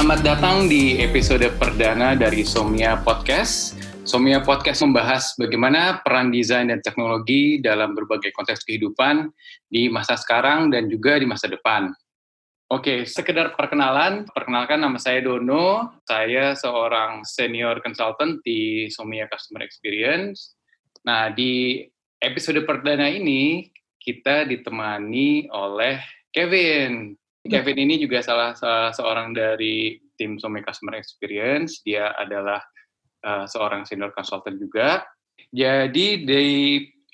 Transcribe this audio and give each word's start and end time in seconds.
Selamat 0.00 0.24
datang 0.24 0.64
di 0.64 0.96
episode 0.96 1.44
perdana 1.60 2.16
dari 2.16 2.40
Somia 2.40 2.96
Podcast. 3.04 3.76
Somia 4.08 4.40
Podcast 4.40 4.80
membahas 4.80 5.36
bagaimana 5.36 6.00
peran 6.00 6.32
desain 6.32 6.72
dan 6.72 6.80
teknologi 6.80 7.60
dalam 7.60 7.92
berbagai 7.92 8.32
konteks 8.32 8.64
kehidupan 8.64 9.28
di 9.68 9.92
masa 9.92 10.16
sekarang 10.16 10.72
dan 10.72 10.88
juga 10.88 11.20
di 11.20 11.28
masa 11.28 11.52
depan. 11.52 11.92
Oke, 12.72 13.04
sekedar 13.04 13.52
perkenalan. 13.52 14.24
Perkenalkan 14.24 14.80
nama 14.80 14.96
saya 14.96 15.20
Dono. 15.20 15.92
Saya 16.08 16.56
seorang 16.56 17.20
senior 17.28 17.84
consultant 17.84 18.40
di 18.40 18.88
Somia 18.88 19.28
Customer 19.28 19.60
Experience. 19.60 20.56
Nah, 21.04 21.28
di 21.28 21.84
episode 22.24 22.64
perdana 22.64 23.04
ini 23.04 23.68
kita 24.00 24.48
ditemani 24.48 25.52
oleh 25.52 26.00
Kevin. 26.32 27.19
Kevin 27.40 27.88
ini 27.88 27.96
juga 27.96 28.20
salah, 28.20 28.52
salah 28.52 28.92
seorang 28.92 29.32
dari 29.32 29.96
tim 30.20 30.36
Some 30.36 30.60
Customer 30.60 31.00
Experience. 31.00 31.80
Dia 31.80 32.12
adalah 32.12 32.60
uh, 33.24 33.48
seorang 33.48 33.88
senior 33.88 34.12
consultant 34.12 34.60
juga. 34.60 35.08
Jadi 35.48 36.28
di 36.28 36.44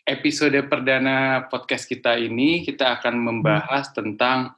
episode 0.07 0.59
perdana 0.67 1.47
podcast 1.47 1.87
kita 1.87 2.19
ini 2.19 2.67
kita 2.67 2.99
akan 2.99 3.23
membahas 3.23 3.91
tentang 3.95 4.55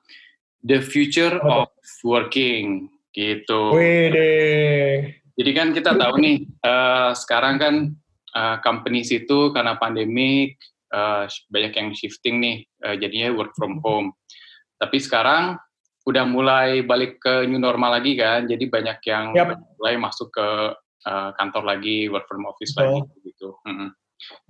the 0.64 0.80
future 0.80 1.36
of 1.44 1.68
working 2.00 2.88
gitu. 3.12 3.72
Wede. 3.76 4.32
Jadi 5.38 5.50
kan 5.54 5.70
kita 5.70 5.94
tahu 5.94 6.14
nih 6.18 6.38
uh, 6.66 7.14
sekarang 7.14 7.56
kan 7.60 7.74
uh, 8.34 8.56
companies 8.64 9.08
itu 9.14 9.54
karena 9.54 9.78
pandemik 9.78 10.58
uh, 10.90 11.30
banyak 11.48 11.72
yang 11.76 11.88
shifting 11.94 12.42
nih 12.42 12.56
uh, 12.82 12.96
jadinya 12.98 13.32
work 13.36 13.54
from 13.54 13.78
home. 13.84 14.12
Tapi 14.78 14.96
sekarang 15.02 15.58
udah 16.08 16.24
mulai 16.24 16.80
balik 16.86 17.20
ke 17.20 17.44
new 17.44 17.60
normal 17.60 18.00
lagi 18.00 18.16
kan, 18.16 18.48
jadi 18.48 18.64
banyak 18.64 18.98
yang 19.04 19.36
yep. 19.36 19.60
mulai 19.76 20.00
masuk 20.00 20.32
ke 20.32 20.48
uh, 21.04 21.30
kantor 21.36 21.68
lagi, 21.68 22.08
work 22.08 22.24
from 22.24 22.48
office 22.48 22.72
oh. 22.80 23.04
lagi 23.04 23.12
gitu. 23.28 23.52
Mm-hmm. 23.68 23.90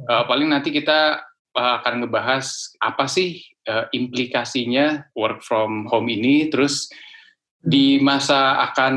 Uh, 0.06 0.24
paling 0.30 0.54
nanti 0.54 0.70
kita 0.70 1.18
uh, 1.58 1.72
akan 1.82 2.06
ngebahas 2.06 2.46
apa 2.78 3.10
sih 3.10 3.42
uh, 3.66 3.90
implikasinya 3.90 5.10
work 5.18 5.42
from 5.42 5.90
home 5.90 6.06
ini, 6.06 6.46
terus 6.46 6.86
di 7.58 7.98
masa 7.98 8.70
akan 8.70 8.94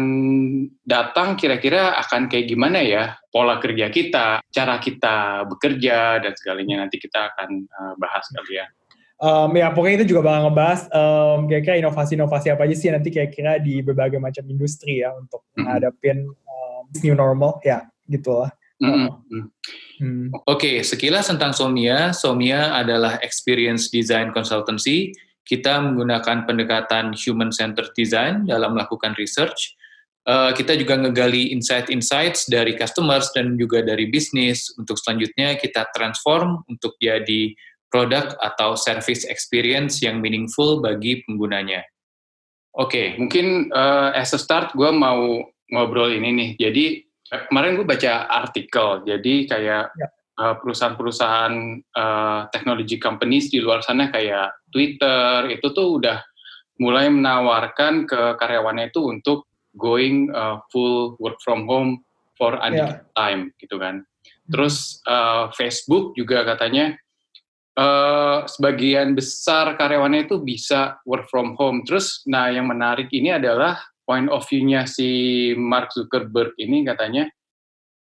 datang 0.85 1.33
kira-kira 1.33 1.97
akan 1.97 2.29
kayak 2.29 2.45
gimana 2.45 2.77
ya 2.85 3.17
pola 3.33 3.57
kerja 3.57 3.89
kita, 3.89 4.37
cara 4.53 4.77
kita 4.77 5.49
bekerja 5.49 6.21
dan 6.21 6.33
segalanya 6.37 6.85
nanti 6.85 7.01
kita 7.01 7.33
akan 7.33 7.65
uh, 7.65 7.93
bahas 7.97 8.21
kali 8.29 8.61
ya. 8.61 8.69
Um, 9.21 9.53
ya 9.53 9.69
pokoknya 9.69 10.01
itu 10.01 10.17
juga 10.17 10.25
bakal 10.25 10.49
ngebahas 10.49 10.81
um, 10.89 11.45
kira-kira 11.45 11.77
inovasi-inovasi 11.77 12.57
apa 12.57 12.65
aja 12.65 12.73
sih 12.73 12.89
nanti 12.89 13.13
kira-kira 13.13 13.61
di 13.61 13.77
berbagai 13.85 14.17
macam 14.17 14.41
industri 14.49 15.05
ya 15.05 15.13
untuk 15.13 15.45
menghadapin 15.53 16.25
um, 16.25 16.83
new 17.05 17.13
normal 17.13 17.61
ya 17.61 17.85
gitulah. 18.09 18.49
Mm-hmm. 18.81 19.45
Hmm. 20.01 20.33
Oke, 20.33 20.41
okay, 20.49 20.75
sekilas 20.81 21.29
tentang 21.29 21.53
Somia. 21.53 22.17
Somia 22.17 22.73
adalah 22.73 23.21
experience 23.21 23.93
design 23.93 24.33
consultancy. 24.33 25.13
Kita 25.45 25.77
menggunakan 25.77 26.49
pendekatan 26.49 27.13
human-centered 27.13 27.93
design 27.93 28.49
dalam 28.49 28.73
melakukan 28.73 29.13
research. 29.21 29.77
Uh, 30.25 30.49
kita 30.57 30.73
juga 30.77 30.97
ngegali 30.97 31.53
insight-insights 31.53 32.49
dari 32.49 32.73
customers 32.73 33.29
dan 33.37 33.53
juga 33.53 33.85
dari 33.85 34.09
bisnis. 34.09 34.73
Untuk 34.81 34.97
selanjutnya 34.97 35.61
kita 35.61 35.85
transform 35.93 36.65
untuk 36.65 36.97
jadi 36.97 37.53
produk 37.91 38.33
atau 38.39 38.79
service 38.79 39.27
experience 39.27 39.99
yang 39.99 40.23
meaningful 40.23 40.79
bagi 40.79 41.21
penggunanya. 41.27 41.83
Oke, 42.71 42.87
okay, 42.87 43.05
mungkin 43.19 43.67
uh, 43.75 44.15
as 44.15 44.31
a 44.31 44.39
start 44.39 44.71
gue 44.71 44.87
mau 44.95 45.43
ngobrol 45.75 46.15
ini 46.15 46.31
nih. 46.31 46.49
Jadi 46.55 46.85
kemarin 47.51 47.75
gue 47.75 47.83
baca 47.83 48.31
artikel, 48.31 49.03
jadi 49.03 49.35
kayak 49.51 49.83
ya. 49.91 50.07
uh, 50.39 50.55
perusahaan-perusahaan 50.55 51.55
uh, 51.95 52.47
technology 52.55 52.95
companies 52.95 53.51
di 53.51 53.59
luar 53.59 53.83
sana 53.83 54.07
kayak 54.07 54.55
Twitter 54.71 55.51
itu 55.51 55.67
tuh 55.75 55.99
udah 55.99 56.23
mulai 56.79 57.11
menawarkan 57.11 58.07
ke 58.07 58.39
karyawannya 58.39 58.87
itu 58.87 59.03
untuk 59.03 59.51
going 59.75 60.31
uh, 60.31 60.63
full 60.71 61.19
work 61.19 61.35
from 61.43 61.67
home 61.67 62.03
for 62.39 62.55
unlimited 62.63 63.03
yeah. 63.03 63.15
time 63.19 63.51
gitu 63.59 63.75
kan. 63.75 64.07
Terus 64.47 64.99
uh, 65.07 65.51
Facebook 65.55 66.15
juga 66.15 66.43
katanya 66.43 66.95
Uh, 67.81 68.45
sebagian 68.45 69.17
besar 69.17 69.73
karyawannya 69.73 70.29
itu 70.29 70.37
bisa 70.37 71.01
work 71.01 71.25
from 71.33 71.57
home. 71.57 71.81
Terus, 71.81 72.21
nah 72.29 72.45
yang 72.45 72.69
menarik 72.69 73.09
ini 73.09 73.33
adalah 73.33 73.81
point 74.05 74.29
of 74.29 74.45
view-nya 74.45 74.85
si 74.85 75.09
Mark 75.57 75.89
Zuckerberg 75.89 76.53
ini 76.61 76.85
katanya, 76.85 77.25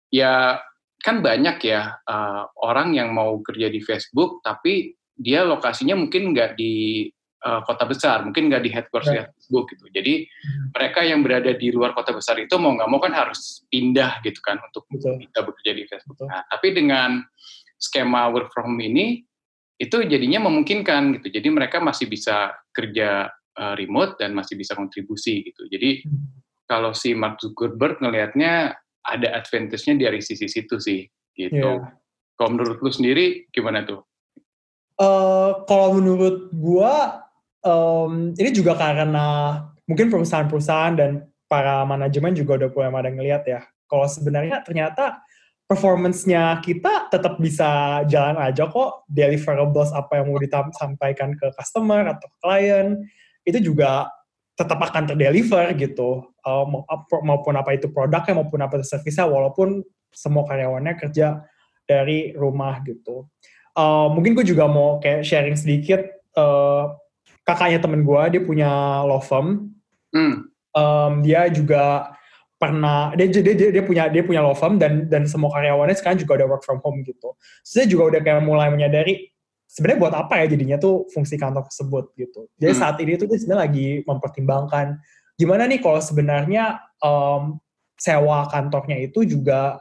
ya 0.09 0.57
kan 1.05 1.21
banyak 1.21 1.61
ya 1.61 1.93
uh, 2.09 2.49
orang 2.65 2.97
yang 2.97 3.13
mau 3.13 3.37
kerja 3.45 3.69
di 3.69 3.85
Facebook, 3.85 4.41
tapi 4.41 4.97
dia 5.13 5.45
lokasinya 5.45 5.93
mungkin 5.93 6.33
nggak 6.33 6.57
di 6.57 7.05
uh, 7.45 7.61
kota 7.69 7.85
besar, 7.85 8.25
mungkin 8.25 8.49
nggak 8.49 8.65
di 8.65 8.71
headquarters 8.73 9.13
yeah. 9.13 9.29
Facebook 9.29 9.77
gitu. 9.77 9.93
Jadi 9.93 10.25
hmm. 10.25 10.73
mereka 10.73 11.05
yang 11.05 11.21
berada 11.21 11.53
di 11.53 11.69
luar 11.69 11.93
kota 11.93 12.17
besar 12.17 12.41
itu 12.41 12.57
mau 12.57 12.73
nggak 12.81 12.89
mau 12.89 13.01
kan 13.03 13.13
harus 13.13 13.61
pindah 13.69 14.25
gitu 14.25 14.41
kan 14.41 14.57
untuk 14.57 14.89
Betul. 14.89 15.21
kita 15.21 15.41
bekerja 15.45 15.73
di 15.77 15.85
Facebook. 15.85 16.17
Betul. 16.17 16.33
Nah, 16.33 16.49
tapi 16.49 16.73
dengan 16.73 17.21
skema 17.77 18.33
work 18.33 18.49
from 18.57 18.73
home 18.73 18.81
ini 18.81 19.26
itu 19.77 19.97
jadinya 20.09 20.49
memungkinkan 20.49 21.21
gitu. 21.21 21.29
Jadi 21.37 21.49
mereka 21.53 21.81
masih 21.85 22.09
bisa 22.09 22.57
kerja 22.73 23.29
uh, 23.61 23.75
remote 23.77 24.17
dan 24.17 24.33
masih 24.33 24.57
bisa 24.57 24.73
kontribusi 24.73 25.45
gitu. 25.45 25.69
Jadi 25.69 26.05
hmm. 26.05 26.67
kalau 26.69 26.97
si 26.97 27.13
Mark 27.13 27.41
Zuckerberg 27.41 28.01
ngelihatnya 28.01 28.77
ada 29.07 29.29
advantage-nya 29.39 30.09
dari 30.09 30.19
sisi 30.25 30.49
situ 30.49 30.81
sih 30.81 31.05
gitu. 31.37 31.81
Yeah. 31.81 31.93
Kalau 32.37 32.51
menurut 32.53 32.81
lu 32.85 32.91
sendiri 32.93 33.49
gimana 33.53 33.85
tuh? 33.85 34.05
Uh, 34.97 35.65
kalau 35.69 36.01
menurut 36.01 36.49
gua 36.57 37.25
um, 37.61 38.33
ini 38.33 38.51
juga 38.53 38.77
karena 38.77 39.61
mungkin 39.85 40.09
perusahaan-perusahaan 40.09 40.95
dan 40.97 41.11
para 41.47 41.85
manajemen 41.85 42.33
juga 42.35 42.65
udah 42.65 42.69
mulai 42.73 42.93
pada 42.93 43.11
ngelihat 43.13 43.43
ya. 43.45 43.61
Kalau 43.87 44.09
sebenarnya 44.11 44.65
ternyata 44.67 45.23
performance-nya 45.66 46.62
kita 46.62 47.10
tetap 47.10 47.43
bisa 47.43 48.03
jalan 48.06 48.38
aja 48.38 48.71
kok. 48.71 49.06
Deliverables 49.10 49.91
apa 49.91 50.22
yang 50.22 50.31
mau 50.31 50.38
disampaikan 50.38 51.34
ke 51.34 51.50
customer 51.59 52.06
atau 52.06 52.31
klien 52.38 53.03
itu 53.43 53.59
juga 53.62 54.10
tetap 54.56 54.78
akan 54.81 55.12
terdeliver 55.12 55.75
gitu. 55.77 56.31
Uh, 56.47 56.65
maupun 57.27 57.54
apa 57.59 57.75
itu 57.75 57.91
produknya 57.91 58.38
maupun 58.38 58.62
apa 58.62 58.78
itu 58.78 58.87
servisnya 58.87 59.27
walaupun 59.27 59.82
semua 60.15 60.47
karyawannya 60.47 60.94
kerja 60.97 61.43
dari 61.84 62.33
rumah 62.33 62.81
gitu. 62.87 63.27
Uh, 63.77 64.09
mungkin 64.09 64.33
gue 64.33 64.47
juga 64.47 64.65
mau 64.65 65.03
kayak 65.03 65.27
sharing 65.27 65.59
sedikit 65.59 66.00
uh, 66.38 66.97
kakaknya 67.44 67.83
temen 67.83 68.06
gue 68.06 68.22
dia 68.33 68.43
punya 68.43 68.71
law 69.04 69.21
firm. 69.21 69.75
Hmm. 70.15 70.48
um, 70.72 71.21
dia 71.21 71.50
juga 71.53 72.16
pernah 72.56 73.12
dia, 73.12 73.28
dia 73.28 73.53
dia 73.53 73.69
dia 73.69 73.84
punya 73.84 74.09
dia 74.09 74.25
punya 74.25 74.41
law 74.41 74.56
firm 74.56 74.81
dan 74.81 75.06
dan 75.12 75.28
semua 75.28 75.53
karyawannya 75.53 75.97
sekarang 75.97 76.17
juga 76.17 76.41
udah 76.41 76.49
work 76.49 76.65
from 76.65 76.81
home 76.81 77.05
gitu. 77.05 77.37
Saya 77.61 77.84
juga 77.84 78.17
udah 78.17 78.21
kayak 78.25 78.43
mulai 78.44 78.72
menyadari 78.72 79.28
sebenarnya 79.69 80.00
buat 80.00 80.15
apa 80.17 80.34
ya 80.41 80.56
jadinya 80.56 80.77
tuh 80.81 81.05
fungsi 81.12 81.37
kantor 81.37 81.69
tersebut 81.69 82.05
gitu. 82.16 82.49
Jadi 82.56 82.72
hmm. 82.72 82.81
saat 82.81 82.97
ini 83.03 83.12
tuh 83.21 83.28
dia 83.28 83.39
sebenarnya 83.39 83.62
lagi 83.69 83.89
mempertimbangkan 84.09 84.87
gimana 85.37 85.69
nih 85.69 85.81
kalau 85.84 86.00
sebenarnya 86.00 86.81
um, 87.05 87.61
sewa 88.00 88.49
kantornya 88.49 88.97
itu 89.05 89.28
juga 89.28 89.77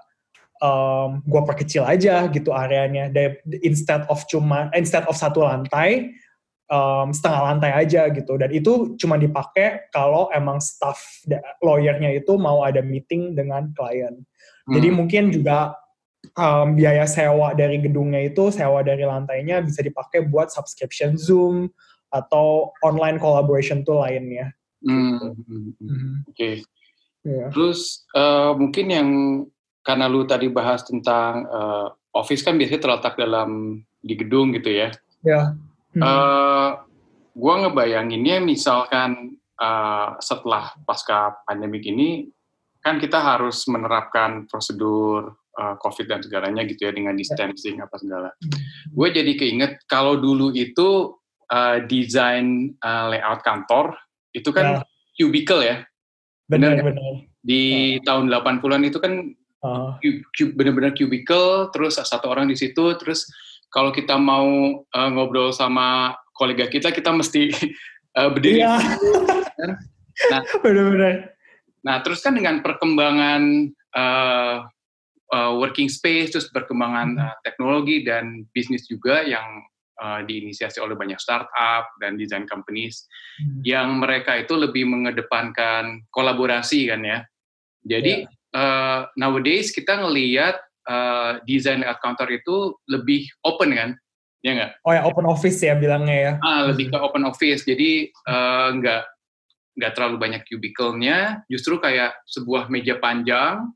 um, 0.59 1.23
gue 1.23 1.41
perkecil 1.47 1.87
aja 1.87 2.27
gitu 2.27 2.51
areanya. 2.51 3.07
Dari, 3.07 3.39
instead 3.63 4.03
of 4.11 4.19
cuma 4.27 4.67
instead 4.75 5.07
of 5.07 5.15
satu 5.15 5.47
lantai 5.47 6.11
um, 6.69 7.13
setengah 7.13 7.41
lantai 7.53 7.71
aja 7.73 8.09
gitu 8.09 8.37
dan 8.37 8.49
itu 8.49 8.97
cuma 8.97 9.17
dipakai 9.17 9.89
kalau 9.93 10.29
emang 10.33 10.57
staff 10.61 10.97
lawyernya 11.61 12.13
itu 12.17 12.37
mau 12.37 12.65
ada 12.65 12.81
meeting 12.81 13.37
dengan 13.37 13.69
klien. 13.73 14.21
Hmm. 14.65 14.73
Jadi 14.73 14.87
mungkin 14.89 15.23
juga 15.29 15.77
um, 16.33 16.73
biaya 16.73 17.05
sewa 17.05 17.53
dari 17.53 17.77
gedungnya 17.81 18.25
itu 18.25 18.49
sewa 18.49 18.81
dari 18.81 19.05
lantainya 19.05 19.61
bisa 19.61 19.85
dipakai 19.85 20.25
buat 20.25 20.49
subscription 20.49 21.17
Zoom 21.17 21.69
atau 22.09 22.71
online 22.81 23.21
collaboration 23.21 23.85
tool 23.85 24.01
lainnya. 24.01 24.53
Hmm. 24.81 25.21
Gitu. 25.21 25.27
Hmm. 25.29 25.69
hmm. 25.77 26.13
Oke. 26.29 26.33
Okay. 26.33 26.55
Yeah. 27.25 27.49
Terus 27.49 28.05
uh, 28.13 28.53
mungkin 28.53 28.85
yang 28.93 29.09
karena 29.81 30.05
lu 30.05 30.25
tadi 30.29 30.49
bahas 30.49 30.85
tentang 30.85 31.45
uh, 31.49 31.89
office 32.13 32.45
kan 32.45 32.57
biasanya 32.57 32.81
terletak 32.81 33.17
dalam 33.17 33.81
di 34.01 34.13
gedung 34.13 34.53
gitu 34.53 34.69
ya. 34.69 34.89
Ya. 35.25 35.29
Yeah 35.29 35.47
Hmm. 35.95 36.03
Uh, 36.03 36.07
eh, 36.07 36.71
gue 37.35 37.53
ngebayanginnya 37.63 38.43
misalkan 38.43 39.39
uh, 39.59 40.19
setelah 40.19 40.75
pasca 40.83 41.39
pandemik 41.47 41.87
ini 41.87 42.27
kan 42.83 42.99
kita 42.99 43.17
harus 43.17 43.65
menerapkan 43.65 44.45
prosedur 44.45 45.33
uh, 45.57 45.75
COVID 45.79 46.05
dan 46.05 46.19
segalanya 46.21 46.67
gitu 46.67 46.85
ya 46.85 46.93
dengan 46.93 47.15
distancing 47.15 47.79
apa 47.79 47.95
segala. 47.97 48.29
Hmm. 48.35 48.59
Gue 48.91 49.07
jadi 49.15 49.31
keinget 49.39 49.81
kalau 49.87 50.19
dulu 50.19 50.51
itu 50.51 51.15
uh, 51.49 51.77
desain 51.87 52.75
uh, 52.83 53.09
layout 53.09 53.41
kantor 53.41 53.95
itu 54.35 54.51
kan 54.51 54.83
yeah. 54.83 55.15
cubicle 55.15 55.63
ya. 55.63 55.87
Benar, 56.45 56.77
benar. 56.77 57.25
Di 57.41 57.97
tahun 58.05 58.29
80-an 58.29 58.83
itu 58.85 58.99
kan 58.99 59.33
Uh, 59.65 59.97
cu- 60.29 60.53
bener-bener 60.53 60.93
cubicle, 60.93 61.73
terus 61.73 61.97
satu 61.97 62.29
orang 62.29 62.45
di 62.45 62.53
situ, 62.53 62.85
terus 63.01 63.25
kalau 63.75 63.91
kita 63.91 64.15
mau 64.15 64.79
uh, 64.87 65.09
ngobrol 65.11 65.51
sama 65.51 66.15
kolega 66.31 66.71
kita, 66.71 66.95
kita 66.95 67.11
mesti 67.11 67.51
uh, 68.15 68.31
berdiri. 68.33 68.63
Iya. 68.63 68.79
Nah. 70.31 70.41
benar-benar. 70.63 71.35
Nah, 71.83 71.99
terus 72.01 72.23
kan 72.23 72.39
dengan 72.39 72.63
perkembangan 72.63 73.67
uh, 73.93 74.63
uh, 75.35 75.51
working 75.59 75.91
space, 75.91 76.31
terus 76.31 76.47
perkembangan 76.55 77.19
uh, 77.19 77.35
teknologi 77.43 78.07
dan 78.07 78.47
bisnis 78.55 78.87
juga 78.87 79.21
yang 79.27 79.61
uh, 79.99 80.23
diinisiasi 80.23 80.79
oleh 80.79 80.95
banyak 80.95 81.19
startup 81.19 81.91
dan 81.99 82.15
design 82.15 82.47
companies, 82.47 83.05
Hmm. 83.35 83.59
yang 83.67 83.99
mereka 83.99 84.39
itu 84.39 84.55
lebih 84.55 84.87
mengedepankan 84.87 86.07
kolaborasi 86.07 86.87
kan 86.87 87.03
ya. 87.03 87.19
Jadi 87.83 88.23
uh, 88.55 89.11
nowadays 89.19 89.75
kita 89.75 89.99
ngelihat 89.99 90.55
uh, 90.89 91.41
desain 91.45 91.81
layout 91.81 91.99
counter 92.01 92.29
itu 92.29 92.77
lebih 92.89 93.27
open 93.45 93.73
kan, 93.73 93.89
ya 94.45 94.51
nggak? 94.55 94.71
Oh 94.85 94.93
ya, 94.93 95.01
open 95.05 95.25
office 95.25 95.59
ya 95.61 95.73
bilangnya 95.77 96.17
ya. 96.17 96.33
Ah, 96.41 96.69
lebih 96.69 96.93
ke 96.93 96.97
open 96.97 97.25
office. 97.25 97.65
Jadi 97.65 98.09
uh, 98.29 98.69
nggak 98.77 99.03
nggak 99.75 99.91
terlalu 99.91 100.15
banyak 100.15 100.41
cubicle-nya, 100.47 101.43
justru 101.51 101.75
kayak 101.83 102.15
sebuah 102.31 102.71
meja 102.71 102.95
panjang, 102.95 103.67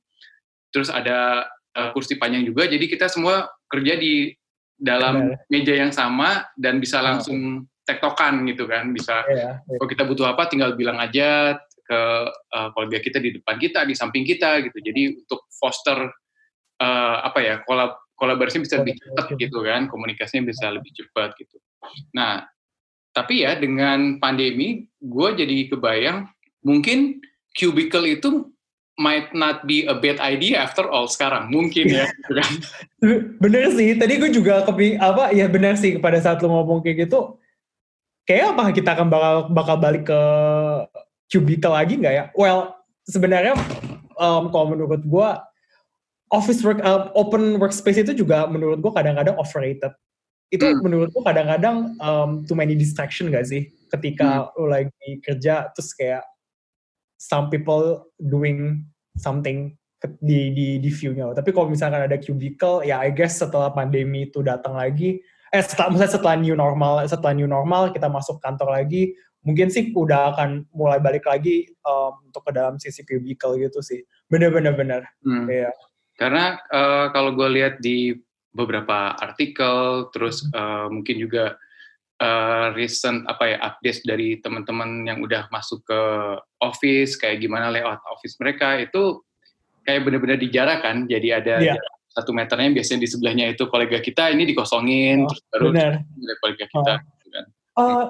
terus 0.71 0.88
ada 0.88 1.44
uh, 1.75 1.89
kursi 1.91 2.15
panjang 2.15 2.47
juga. 2.47 2.71
Jadi 2.71 2.88
kita 2.88 3.12
semua 3.12 3.51
kerja 3.67 4.00
di 4.00 4.31
dalam 4.79 5.35
meja 5.51 5.75
yang 5.75 5.91
sama 5.91 6.47
dan 6.55 6.79
bisa 6.79 7.03
Oh. 7.03 7.05
langsung 7.05 7.67
tektokan 7.83 8.47
gitu 8.47 8.63
kan, 8.69 8.94
bisa 8.95 9.25
Iya. 9.27 9.59
iya. 9.59 9.75
kalau 9.75 9.89
kita 9.91 10.03
butuh 10.07 10.29
apa 10.31 10.47
tinggal 10.47 10.77
bilang 10.79 11.01
aja 11.01 11.57
ke 11.83 12.01
uh, 12.31 12.69
kolega 12.77 13.01
kita 13.01 13.17
di 13.17 13.35
depan 13.41 13.57
kita, 13.57 13.81
di 13.83 13.97
samping 13.97 14.23
kita 14.23 14.62
gitu. 14.62 14.77
Jadi 14.77 15.19
untuk 15.25 15.50
foster 15.51 16.05
uh, 16.79 17.15
apa 17.27 17.39
ya 17.43 17.55
kolab 17.67 17.99
kolaborasinya 18.19 18.67
bisa 18.67 18.75
lebih 18.83 18.99
cepat 18.99 19.25
gitu 19.39 19.57
kan, 19.63 19.87
komunikasinya 19.87 20.43
bisa 20.51 20.67
lebih 20.67 20.91
cepat 20.91 21.39
gitu. 21.39 21.55
Nah, 22.11 22.43
tapi 23.15 23.47
ya 23.47 23.55
dengan 23.55 24.19
pandemi, 24.19 24.91
gue 24.99 25.29
jadi 25.39 25.71
kebayang 25.71 26.27
mungkin 26.59 27.23
cubicle 27.55 28.03
itu 28.03 28.51
might 28.99 29.31
not 29.31 29.63
be 29.63 29.87
a 29.87 29.95
bad 29.95 30.19
idea 30.19 30.59
after 30.59 30.83
all 30.91 31.07
sekarang 31.07 31.47
mungkin 31.47 31.87
ya 31.87 32.11
gitu 32.11 32.31
kan. 32.43 32.51
Bener 33.39 33.71
sih, 33.71 33.95
tadi 33.95 34.19
gue 34.19 34.29
juga 34.35 34.67
kepi 34.67 34.99
apa 34.99 35.31
ya 35.31 35.47
bener 35.47 35.79
sih 35.79 35.95
pada 36.03 36.19
saat 36.19 36.43
lu 36.43 36.51
ngomong 36.51 36.83
kayak 36.83 37.07
gitu, 37.07 37.39
kayak 38.27 38.51
apa 38.53 38.75
kita 38.75 38.99
akan 38.99 39.07
bakal 39.07 39.35
bakal 39.55 39.75
balik 39.79 40.03
ke 40.11 40.21
cubicle 41.31 41.71
lagi 41.71 41.95
nggak 41.95 42.13
ya? 42.13 42.23
Well, 42.35 42.75
sebenarnya 43.07 43.55
um, 44.19 44.51
kalau 44.51 44.75
menurut 44.75 45.01
gue 45.07 45.29
office 46.29 46.61
work 46.61 46.81
uh, 46.85 47.09
open 47.17 47.57
workspace 47.57 48.01
itu 48.01 48.13
juga 48.13 48.45
menurut 48.45 48.79
gue 48.81 48.91
kadang-kadang 48.93 49.35
overrated. 49.37 49.93
Itu 50.49 50.65
Hmm. 50.65 50.81
menurut 50.81 51.13
gue 51.13 51.23
kadang-kadang 51.25 51.93
um, 52.01 52.41
too 52.45 52.57
many 52.57 52.73
distraction 52.73 53.29
gak 53.29 53.45
sih? 53.45 53.69
Ketika 53.89 54.53
lu 54.57 54.69
lagi 54.69 55.21
kerja 55.25 55.69
terus 55.73 55.93
kayak 55.93 56.25
some 57.17 57.49
people 57.49 58.05
doing 58.17 58.85
something 59.17 59.75
di 60.23 60.53
di 60.55 60.67
di 60.79 60.89
view-nya. 60.89 61.35
Tapi 61.35 61.51
kalau 61.51 61.67
misalkan 61.67 62.07
ada 62.07 62.15
cubicle, 62.15 62.85
ya 62.87 63.03
I 63.03 63.11
guess 63.11 63.41
setelah 63.41 63.73
pandemi 63.73 64.31
itu 64.31 64.39
datang 64.39 64.79
lagi, 64.79 65.19
eh 65.51 65.59
setelah 65.59 65.91
misalnya 65.91 66.13
setelah 66.15 66.35
new 66.39 66.55
normal, 66.55 67.03
setelah 67.03 67.33
new 67.35 67.49
normal 67.49 67.91
kita 67.91 68.07
masuk 68.07 68.39
kantor 68.39 68.79
lagi, 68.79 69.11
mungkin 69.43 69.67
sih 69.67 69.91
udah 69.91 70.37
akan 70.37 70.63
mulai 70.71 71.03
balik 71.03 71.27
lagi 71.27 71.67
um, 71.83 72.15
untuk 72.31 72.47
ke 72.47 72.51
dalam 72.55 72.79
sisi 72.79 73.03
cubicle 73.03 73.59
gitu 73.59 73.83
sih. 73.83 73.99
Bener-bener 74.31 74.71
bener. 74.77 75.01
Hmm. 75.19 75.51
Iya. 75.51 75.73
Karena 76.19 76.60
eh, 76.60 77.06
kalau 77.16 77.31
gue 77.31 77.48
lihat 77.48 77.80
di 77.80 78.12
beberapa 78.51 79.16
artikel, 79.16 80.12
terus 80.12 80.44
eh, 80.51 80.88
mungkin 80.92 81.16
juga 81.16 81.56
eh, 82.19 82.68
recent 82.75 83.24
apa 83.31 83.56
ya 83.56 83.57
updates 83.63 84.04
dari 84.04 84.36
teman-teman 84.44 85.07
yang 85.07 85.24
udah 85.24 85.48
masuk 85.48 85.80
ke 85.88 86.01
office, 86.60 87.16
kayak 87.16 87.39
gimana 87.39 87.71
layout 87.71 88.04
office 88.12 88.36
mereka 88.36 88.75
itu 88.83 89.24
kayak 89.88 90.04
benar-benar 90.04 90.36
dijarak 90.36 90.83
kan. 90.83 91.07
Jadi 91.07 91.27
ada 91.31 91.56
jarak 91.63 91.94
satu 92.10 92.36
meternya 92.36 92.74
biasanya 92.74 93.00
di 93.06 93.10
sebelahnya 93.10 93.45
itu 93.54 93.63
kolega 93.72 94.01
kita 94.04 94.33
ini 94.33 94.44
dikosongin, 94.50 95.24
Oh, 95.24 95.31
terus 95.56 95.72
baru 95.72 96.36
kolega 96.44 96.65
kita. 96.68 96.94
gitu 97.00 97.27
kan. 97.31 97.45
Eh, 97.80 98.06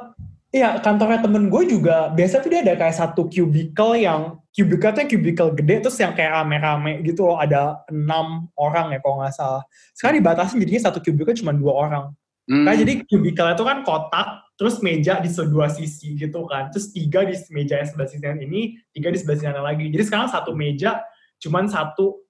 Iya, 0.49 0.81
kantornya 0.81 1.21
temen 1.21 1.45
gue 1.45 1.61
juga, 1.69 2.09
biasa 2.09 2.41
tuh 2.41 2.49
dia 2.49 2.65
ada 2.65 2.73
kayak 2.73 2.97
satu 2.97 3.29
cubicle 3.29 3.93
yang, 4.01 4.41
cubicle-nya 4.49 5.05
cubicle 5.05 5.53
gede, 5.53 5.85
terus 5.85 5.97
yang 6.01 6.17
kayak 6.17 6.41
rame-rame 6.41 7.05
gitu 7.05 7.29
loh, 7.29 7.37
ada 7.37 7.85
enam 7.85 8.49
orang 8.57 8.89
ya 8.89 8.97
kalau 8.97 9.21
nggak 9.21 9.35
salah. 9.37 9.61
Sekarang 9.93 10.17
dibatasin 10.17 10.57
jadinya 10.57 10.89
satu 10.89 11.05
cubicle 11.05 11.37
cuma 11.37 11.53
dua 11.53 11.73
orang. 11.77 12.05
Hmm, 12.49 12.65
Kan 12.65 12.81
jadi 12.81 13.05
cubicle 13.05 13.45
itu 13.45 13.61
kan 13.61 13.77
kotak, 13.85 14.27
terus 14.57 14.81
meja 14.81 15.21
di 15.21 15.29
dua 15.29 15.69
sisi 15.69 16.17
gitu 16.17 16.49
kan. 16.49 16.73
Terus 16.73 16.89
tiga 16.97 17.21
di 17.29 17.37
meja 17.53 17.77
yang 17.77 17.85
sebelah 17.85 18.09
sisi 18.09 18.25
yang 18.25 18.41
ini, 18.41 18.73
tiga 18.89 19.13
di 19.13 19.21
sebelah 19.21 19.37
sisi 19.37 19.45
yang 19.53 19.61
lagi. 19.61 19.85
Jadi 19.93 20.03
sekarang 20.09 20.33
satu 20.33 20.57
meja 20.57 20.97
cuman 21.37 21.69
satu 21.69 22.25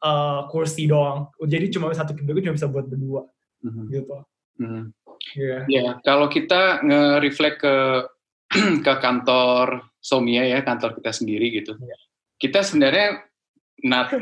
eh, 0.00 0.40
kursi 0.48 0.88
doang. 0.88 1.28
Jadi 1.44 1.68
cuma 1.68 1.92
satu 1.92 2.16
cubicle 2.16 2.48
cuma 2.48 2.56
bisa 2.56 2.64
buat 2.64 2.88
berdua 2.88 3.28
mhm, 3.60 3.82
gitu. 3.92 4.16
mhm. 4.56 4.97
Iya. 5.36 5.58
Ya, 5.68 5.86
kalau 6.04 6.26
kita 6.30 6.82
nge-reflect 6.84 7.58
ke 7.60 7.76
ke 8.86 8.92
kantor 9.04 9.92
Somia 10.00 10.46
ya, 10.48 10.64
kantor 10.64 10.96
kita 10.96 11.12
sendiri 11.12 11.52
gitu. 11.52 11.76
Iya. 11.76 11.96
Kita 12.38 12.62
sebenarnya 12.64 13.28
not 13.84 14.14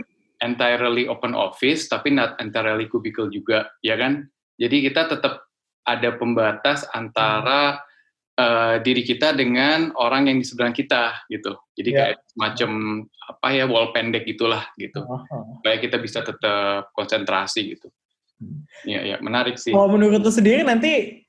entirely 0.42 1.06
open 1.06 1.32
office, 1.32 1.86
tapi 1.86 2.12
not 2.12 2.36
entirely 2.42 2.90
cubicle 2.90 3.30
juga, 3.30 3.70
ya 3.80 3.94
kan? 3.96 4.26
Jadi 4.56 4.88
kita 4.88 5.08
tetap 5.08 5.46
ada 5.86 6.10
pembatas 6.18 6.82
antara 6.90 7.80
eh, 8.36 8.76
diri 8.84 9.00
kita 9.00 9.32
dengan 9.32 9.96
orang 9.96 10.28
yang 10.28 10.36
di 10.36 10.44
seberang 10.44 10.76
kita 10.76 11.24
gitu. 11.32 11.56
Jadi 11.72 11.88
Iya. 11.88 11.98
kayak 12.04 12.18
semacam 12.36 12.70
apa 13.32 13.48
ya 13.48 13.64
wall 13.64 13.96
pendek 13.96 14.28
gitulah 14.28 14.68
gitu. 14.76 15.00
Aha. 15.08 15.56
Supaya 15.56 15.76
kita 15.80 15.96
bisa 15.96 16.20
tetap 16.20 16.92
konsentrasi 16.92 17.72
gitu. 17.72 17.88
Hmm. 18.36 18.68
Iya, 18.84 19.00
ya, 19.04 19.16
menarik 19.24 19.56
sih. 19.56 19.72
Kalau 19.72 19.88
menurut 19.88 20.20
lu 20.20 20.32
sendiri 20.32 20.60
nanti 20.60 21.24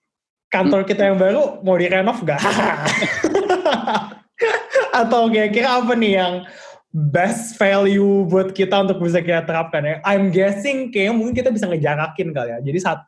kantor 0.52 0.84
kita 0.84 1.12
yang 1.12 1.18
baru 1.20 1.64
mau 1.64 1.80
direnov 1.80 2.20
gak? 2.24 2.40
Atau 5.00 5.32
kira-kira 5.32 5.80
apa 5.80 5.94
nih 5.96 6.14
yang 6.20 6.34
best 6.92 7.56
value 7.56 8.28
buat 8.28 8.52
kita 8.52 8.84
untuk 8.88 9.00
bisa 9.04 9.24
kita 9.24 9.46
terapkan 9.48 9.84
ya? 9.86 9.96
I'm 10.04 10.34
guessing 10.34 10.92
kayaknya 10.92 11.14
mungkin 11.16 11.36
kita 11.38 11.50
bisa 11.54 11.66
ngejarakin 11.70 12.30
kali 12.36 12.50
ya. 12.54 12.60
Jadi 12.64 12.80
sat, 12.82 13.00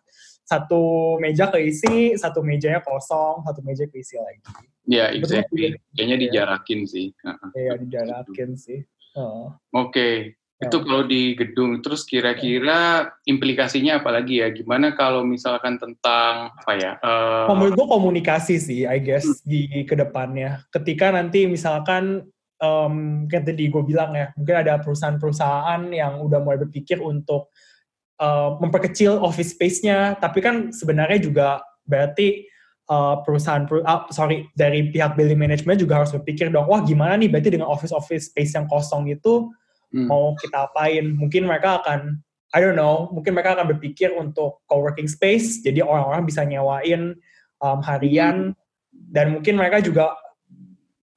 satu 0.45 1.15
meja 1.21 1.49
keisi, 1.51 2.17
satu 2.17 2.41
mejanya 2.41 2.81
kosong, 2.81 3.45
satu 3.45 3.61
meja 3.61 3.85
keisi 3.85 4.17
lagi. 4.17 4.41
Ya, 4.89 5.13
Betul, 5.13 5.21
exactly. 5.21 5.67
Kayaknya 5.93 6.15
Iya. 6.17 6.23
dijarakin 6.25 6.79
sih. 6.89 7.05
Uh-uh. 7.21 7.49
Iya, 7.53 7.73
dijarakin 7.77 8.49
sih. 8.57 8.79
Oh. 9.17 9.53
Oke, 9.75 10.33
Ya. 10.33 10.38
Itu 10.59 10.77
kalau 10.83 11.07
di 11.07 11.39
gedung. 11.39 11.79
Terus 11.79 12.03
kira-kira 12.03 13.11
implikasinya 13.23 14.03
apa 14.03 14.11
lagi 14.11 14.43
ya? 14.43 14.51
Gimana 14.51 14.91
kalau 14.91 15.23
misalkan 15.23 15.79
tentang 15.79 16.51
apa 16.51 16.73
ya? 16.75 16.91
Kalau 16.99 17.55
menurut 17.55 17.79
gue 17.79 17.87
komunikasi 17.87 18.55
sih, 18.59 18.83
I 18.83 18.99
guess 18.99 19.23
di 19.47 19.87
ke 19.87 19.95
depannya. 19.95 20.67
Ketika 20.67 21.15
nanti 21.15 21.47
misalkan 21.47 22.27
um, 22.59 23.25
kayak 23.31 23.47
tadi 23.47 23.71
gue 23.71 23.83
bilang 23.87 24.11
ya, 24.11 24.35
mungkin 24.35 24.55
ada 24.59 24.83
perusahaan-perusahaan 24.83 25.81
yang 25.95 26.19
udah 26.19 26.39
mulai 26.43 26.59
berpikir 26.59 26.99
untuk 26.99 27.55
uh, 28.19 28.59
memperkecil 28.59 29.15
office 29.23 29.55
space-nya, 29.55 30.19
tapi 30.19 30.43
kan 30.43 30.75
sebenarnya 30.75 31.19
juga 31.23 31.47
berarti 31.87 32.45
uh, 32.91 33.23
perusahaan, 33.23 33.63
peru- 33.63 33.87
ah, 33.87 34.05
sorry, 34.11 34.45
dari 34.59 34.91
pihak 34.91 35.15
building 35.15 35.39
management 35.39 35.79
juga 35.79 36.03
harus 36.03 36.11
berpikir 36.11 36.51
dong, 36.51 36.67
wah 36.67 36.83
gimana 36.83 37.15
nih 37.15 37.31
berarti 37.31 37.49
dengan 37.55 37.71
office-office 37.71 38.35
space 38.35 38.59
yang 38.59 38.67
kosong 38.67 39.07
itu 39.07 39.47
hmm, 39.93 40.07
mau 40.09 40.33
kita 40.37 40.69
apain? 40.69 41.15
Mungkin 41.17 41.45
mereka 41.45 41.81
akan, 41.83 42.21
I 42.53 42.59
don't 42.61 42.77
know, 42.77 43.09
mungkin 43.13 43.37
mereka 43.37 43.53
akan 43.57 43.77
berpikir 43.77 44.13
untuk 44.17 44.65
co-working 44.65 45.05
space, 45.05 45.61
jadi 45.61 45.85
orang-orang 45.85 46.25
bisa 46.25 46.41
nyewain 46.45 47.13
um, 47.61 47.79
harian, 47.85 48.57
dan 48.89 49.37
mungkin 49.37 49.57
mereka 49.57 49.81
juga 49.81 50.17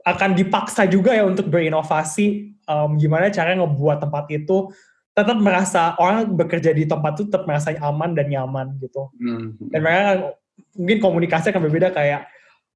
akan 0.02 0.34
dipaksa 0.34 0.84
juga 0.84 1.14
ya 1.14 1.22
untuk 1.24 1.46
berinovasi, 1.46 2.52
um, 2.66 2.98
gimana 2.98 3.30
caranya 3.30 3.62
ngebuat 3.64 4.02
tempat 4.02 4.26
itu 4.34 4.68
tetap 5.12 5.36
merasa, 5.38 5.92
orang 6.00 6.24
bekerja 6.32 6.72
di 6.72 6.88
tempat 6.88 7.20
itu 7.20 7.28
tetap 7.28 7.44
merasa 7.44 7.70
aman 7.84 8.16
dan 8.16 8.32
nyaman 8.32 8.80
gitu. 8.80 9.12
hmm, 9.20 9.70
Dan 9.70 9.80
mereka 9.84 10.00
akan- 10.08 10.32
mungkin 10.72 10.98
komunikasi 11.04 11.52
akan 11.52 11.62
berbeda 11.68 11.92
kayak, 11.92 12.28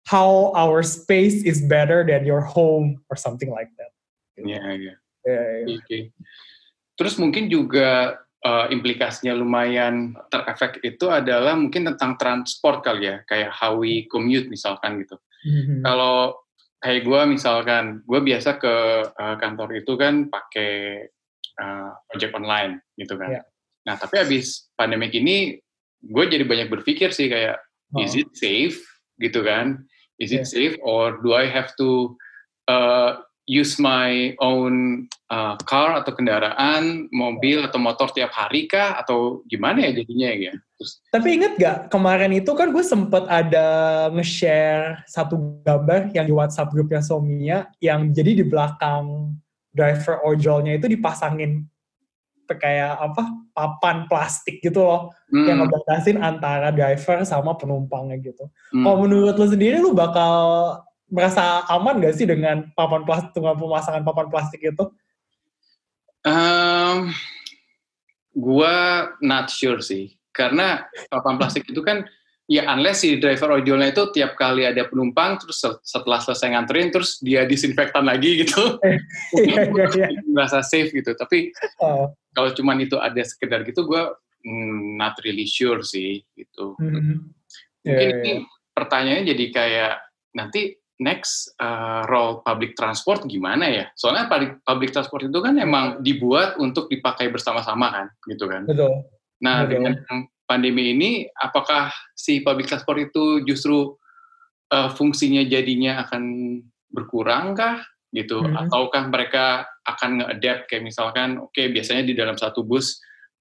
how 0.07 0.55
our 0.55 0.87
space 0.87 1.43
is 1.43 1.59
better 1.65 2.07
than 2.07 2.23
your 2.23 2.39
home, 2.45 3.03
or 3.11 3.19
something 3.19 3.51
like 3.51 3.73
that. 3.75 3.91
ya, 4.39 4.63
ya. 4.79 4.95
Ya, 5.27 5.43
ya. 5.43 5.65
Oke. 5.75 6.15
Terus 6.95 7.19
mungkin 7.19 7.51
juga 7.51 8.23
eh, 8.47 8.67
implikasinya 8.71 9.35
lumayan 9.35 10.15
terefek 10.31 10.79
itu 10.87 11.11
adalah 11.11 11.59
mungkin 11.59 11.91
tentang 11.93 12.15
transport 12.15 12.87
kali 12.87 13.11
ya, 13.11 13.17
kayak 13.27 13.51
how 13.51 13.75
we 13.75 14.07
commute 14.07 14.47
misalkan 14.47 15.03
gitu. 15.03 15.19
Mhm. 15.43 15.83
Kalau 15.83 16.47
kayak 16.81 17.03
gue 17.03 17.21
misalkan, 17.27 17.85
gue 18.07 18.21
biasa 18.23 18.63
ke 18.63 18.75
uh, 19.11 19.37
kantor 19.41 19.81
itu 19.81 19.93
kan 19.99 20.29
pakai 20.31 21.03
uh, 21.59 21.91
ojek 22.15 22.31
online 22.37 22.85
gitu 22.95 23.17
kan. 23.19 23.41
Yeah. 23.41 23.45
Nah 23.89 23.97
tapi 23.99 24.21
abis 24.23 24.71
pandemik 24.79 25.11
ini, 25.17 25.59
gue 26.05 26.25
jadi 26.31 26.45
banyak 26.47 26.69
berpikir 26.71 27.11
sih 27.11 27.27
kayak, 27.27 27.59
oh. 27.97 28.05
is 28.05 28.15
it 28.15 28.31
safe 28.37 28.79
gitu 29.19 29.43
kan? 29.43 29.83
Is 30.23 30.31
it 30.31 30.47
yeah. 30.47 30.49
safe 30.49 30.75
or 30.85 31.19
do 31.25 31.35
I 31.35 31.49
have 31.49 31.73
to 31.81 32.15
uh, 32.69 33.25
use 33.49 33.81
my 33.81 34.37
own 34.39 35.07
uh, 35.31 35.55
car 35.67 36.03
atau 36.03 36.13
kendaraan, 36.15 37.11
mobil 37.11 37.63
atau 37.67 37.79
motor 37.79 38.11
tiap 38.15 38.31
hari 38.35 38.71
kah? 38.71 38.99
Atau 38.99 39.43
gimana 39.51 39.83
ya 39.87 40.03
jadinya 40.03 40.31
ya? 40.33 40.55
Terus, 40.77 41.01
Tapi 41.09 41.29
inget 41.41 41.53
gak, 41.57 41.89
kemarin 41.89 42.33
itu 42.37 42.53
kan 42.53 42.69
gue 42.69 42.85
sempet 42.85 43.25
ada 43.27 43.67
nge-share 44.13 45.03
satu 45.09 45.63
gambar 45.65 46.13
yang 46.13 46.29
di 46.29 46.35
WhatsApp 46.37 46.71
grupnya 46.71 47.01
Somia, 47.01 47.73
yang 47.81 48.13
jadi 48.13 48.37
di 48.37 48.45
belakang 48.45 49.37
driver 49.73 50.25
ojolnya 50.25 50.81
itu 50.81 50.89
dipasangin 50.89 51.69
kayak 52.47 52.95
apa 53.03 53.27
papan 53.51 54.07
plastik 54.07 54.63
gitu 54.63 54.79
loh 54.87 55.11
hmm. 55.35 55.47
yang 55.51 55.59
ngebatasin 55.67 56.23
antara 56.23 56.71
driver 56.71 57.27
sama 57.27 57.59
penumpangnya 57.59 58.23
gitu. 58.23 58.47
Hmm. 58.71 58.87
Kalau 58.87 58.97
menurut 59.03 59.35
lo 59.35 59.47
sendiri 59.51 59.83
lo 59.83 59.91
bakal 59.91 60.35
merasa 61.11 61.67
aman 61.67 61.99
gak 61.99 62.15
sih 62.15 62.27
dengan 62.27 62.71
papan 62.79 63.03
plastik 63.03 63.35
dengan 63.35 63.59
pemasangan 63.59 64.07
papan 64.07 64.27
plastik 64.31 64.63
itu? 64.63 64.85
Um, 66.27 67.15
gua 68.35 68.75
not 69.23 69.47
sure 69.47 69.79
sih, 69.79 70.19
karena 70.35 70.83
papan 71.07 71.39
plastik 71.39 71.71
itu 71.71 71.81
kan 71.87 72.03
ya 72.47 72.67
unless 72.71 73.03
si 73.03 73.19
driver 73.19 73.59
ojolnya 73.59 73.91
itu 73.91 74.07
tiap 74.15 74.39
kali 74.39 74.63
ada 74.63 74.87
penumpang 74.87 75.39
terus 75.43 75.59
setelah 75.83 76.23
selesai 76.23 76.55
nganterin 76.55 76.95
terus 76.95 77.19
dia 77.19 77.43
disinfektan 77.43 78.07
lagi 78.07 78.47
gitu 78.47 78.79
iya, 79.43 79.67
iya, 79.67 79.87
iya. 79.91 80.09
merasa 80.31 80.63
safe 80.63 80.95
gitu 80.95 81.11
tapi 81.19 81.51
oh. 81.83 82.15
kalau 82.31 82.55
cuman 82.55 82.87
itu 82.87 83.03
ada 83.03 83.19
sekedar 83.27 83.67
gitu 83.67 83.83
gue 83.91 84.03
mm, 84.47 84.95
not 84.95 85.19
really 85.27 85.43
sure 85.47 85.83
sih 85.83 86.23
gitu 86.39 86.79
mm 86.79 86.87
-hmm. 86.87 87.17
mungkin 87.83 88.09
yeah, 88.15 88.19
ini 88.23 88.33
pertanyaannya 88.71 89.25
jadi 89.27 89.45
kayak 89.51 89.95
nanti 90.39 90.79
next 90.97 91.53
uh, 91.61 92.09
role 92.09 92.41
public 92.41 92.75
transport 92.79 93.25
gimana 93.29 93.69
ya? 93.69 93.85
Soalnya 93.97 94.29
public, 94.29 94.63
public 94.65 94.91
transport 94.93 95.29
itu 95.29 95.39
kan 95.41 95.57
emang 95.61 96.01
dibuat 96.01 96.57
untuk 96.57 96.89
dipakai 96.89 97.29
bersama-sama 97.29 97.93
kan, 97.93 98.07
gitu 98.29 98.49
kan? 98.49 98.65
Betul. 98.65 99.05
Nah 99.45 99.65
Betul. 99.65 99.73
dengan 99.73 99.95
pandemi 100.49 100.95
ini, 100.97 101.11
apakah 101.37 101.93
si 102.17 102.41
public 102.41 102.71
transport 102.71 102.99
itu 103.03 103.45
justru 103.45 103.93
uh, 104.73 104.91
fungsinya 104.95 105.45
jadinya 105.45 106.07
akan 106.07 106.23
berkurang 106.91 107.53
kah? 107.53 107.83
gitu 108.15 108.41
hmm. 108.41 108.57
ataukah 108.67 109.13
mereka 109.13 109.69
akan 109.85 110.23
nge-adapt 110.23 110.73
kayak 110.73 110.89
misalkan 110.89 111.37
oke 111.37 111.53
okay, 111.53 111.69
biasanya 111.69 112.07
di 112.07 112.17
dalam 112.17 112.39
satu 112.39 112.65
bus 112.65 112.97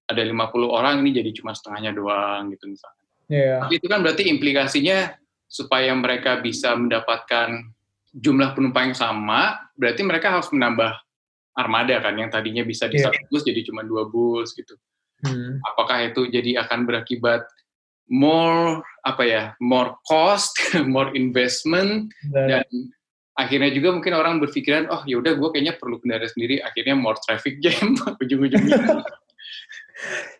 ada 0.06 0.22
50 0.22 0.52
orang 0.68 1.02
ini 1.02 1.16
jadi 1.16 1.30
cuma 1.34 1.56
setengahnya 1.56 1.96
doang 1.96 2.52
gitu 2.54 2.70
misalnya. 2.70 3.04
Yeah. 3.26 3.58
Tapi 3.64 3.82
itu 3.82 3.86
kan 3.90 4.00
berarti 4.06 4.30
implikasinya 4.30 5.18
supaya 5.46 5.94
mereka 5.94 6.42
bisa 6.42 6.74
mendapatkan 6.74 7.70
jumlah 8.12 8.52
penumpang 8.56 8.92
yang 8.92 8.98
sama, 8.98 9.56
berarti 9.78 10.02
mereka 10.02 10.34
harus 10.34 10.50
menambah 10.50 10.92
armada 11.56 11.96
kan 12.04 12.14
yang 12.20 12.28
tadinya 12.28 12.64
bisa 12.66 12.90
di 12.90 13.00
yeah. 13.00 13.08
satu 13.08 13.18
bus 13.32 13.42
jadi 13.46 13.60
cuma 13.64 13.86
dua 13.86 14.08
bus 14.08 14.52
gitu. 14.52 14.76
Hmm. 15.24 15.62
Apakah 15.72 16.12
itu 16.12 16.28
jadi 16.28 16.60
akan 16.66 16.84
berakibat 16.84 17.48
more 18.12 18.84
apa 19.04 19.22
ya, 19.24 19.42
more 19.62 19.96
cost, 20.04 20.56
more 20.94 21.12
investment 21.16 22.12
dan, 22.28 22.62
dan 22.62 22.66
akhirnya 23.36 23.70
juga 23.72 23.92
mungkin 23.92 24.16
orang 24.16 24.40
berpikiran 24.40 24.88
oh 24.88 25.04
ya 25.04 25.20
udah 25.20 25.36
gue 25.36 25.48
kayaknya 25.52 25.76
perlu 25.76 26.00
kendaraan 26.00 26.28
sendiri 26.32 26.64
akhirnya 26.64 26.96
more 26.96 27.20
traffic 27.20 27.60
jam 27.60 27.92
ujung-ujungnya 28.24 29.04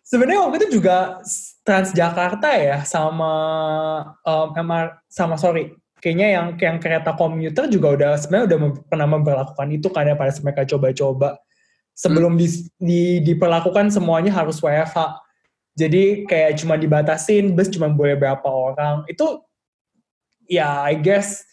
Sebenarnya 0.05 0.45
waktu 0.45 0.57
itu 0.65 0.81
juga 0.81 1.17
Transjakarta 1.67 2.47
ya 2.55 2.87
sama 2.87 3.31
um, 4.23 4.55
MR 4.55 5.03
sama 5.11 5.35
sorry 5.35 5.75
kayaknya 5.99 6.27
yang 6.31 6.47
yang 6.55 6.77
kereta 6.79 7.11
komuter 7.11 7.67
juga 7.67 7.87
udah 7.99 8.11
sebenarnya 8.15 8.45
udah 8.55 8.59
pernah 8.87 9.07
memperlakukan 9.11 9.67
itu 9.75 9.91
karena 9.91 10.15
pada 10.15 10.31
mereka 10.39 10.63
coba-coba 10.63 11.35
sebelum 11.97 12.37
hmm. 12.37 12.39
di, 12.39 12.47
di, 12.77 13.01
diperlakukan 13.25 13.89
semuanya 13.89 14.29
harus 14.29 14.61
WFH. 14.61 15.25
Jadi 15.77 16.25
kayak 16.25 16.57
cuma 16.61 16.77
dibatasin 16.77 17.53
bus 17.53 17.69
cuma 17.69 17.89
boleh 17.89 18.17
berapa 18.17 18.45
orang. 18.45 19.05
Itu 19.09 19.45
ya 20.45 20.85
I 20.85 20.97
guess 20.97 21.45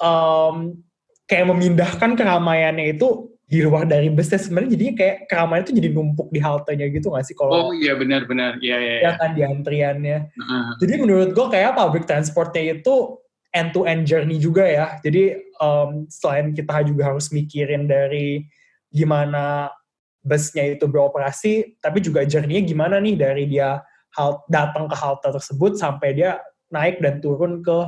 um, 0.00 0.80
kayak 1.28 1.48
memindahkan 1.48 2.16
keramaiannya 2.16 2.96
itu 2.96 3.35
di 3.46 3.62
luar 3.62 3.86
dari 3.86 4.10
busnya 4.10 4.42
sebenarnya 4.42 4.74
jadinya 4.74 4.94
kayak 4.98 5.16
keramaian 5.30 5.62
itu 5.62 5.72
jadi 5.78 5.88
numpuk 5.94 6.28
di 6.34 6.42
haltenya 6.42 6.90
gitu 6.90 7.14
gak 7.14 7.30
sih 7.30 7.36
kalau 7.38 7.70
oh 7.70 7.72
iya 7.78 7.94
benar-benar 7.94 8.58
iya 8.58 8.74
iya 8.82 8.94
ya 9.06 9.12
kan 9.14 9.38
di 9.38 9.46
antriannya. 9.46 10.34
Uh. 10.34 10.74
jadi 10.82 10.92
menurut 10.98 11.30
gue 11.30 11.46
kayak 11.54 11.78
public 11.78 12.10
transportnya 12.10 12.82
itu 12.82 13.22
end 13.56 13.72
to 13.72 13.88
end 13.88 14.04
journey 14.04 14.36
juga 14.36 14.68
ya. 14.68 14.86
Jadi 15.00 15.40
um, 15.64 16.04
selain 16.12 16.52
kita 16.52 16.84
juga 16.84 17.08
harus 17.14 17.32
mikirin 17.32 17.88
dari 17.88 18.44
gimana 18.92 19.72
busnya 20.20 20.76
itu 20.76 20.84
beroperasi 20.90 21.78
tapi 21.78 22.02
juga 22.02 22.26
journey-nya 22.26 22.66
gimana 22.66 22.98
nih 22.98 23.14
dari 23.14 23.44
dia 23.46 23.78
halt, 24.18 24.42
datang 24.50 24.90
ke 24.90 24.96
halte 24.98 25.30
tersebut 25.30 25.78
sampai 25.78 26.18
dia 26.18 26.42
naik 26.68 26.98
dan 26.98 27.22
turun 27.22 27.62
ke 27.62 27.78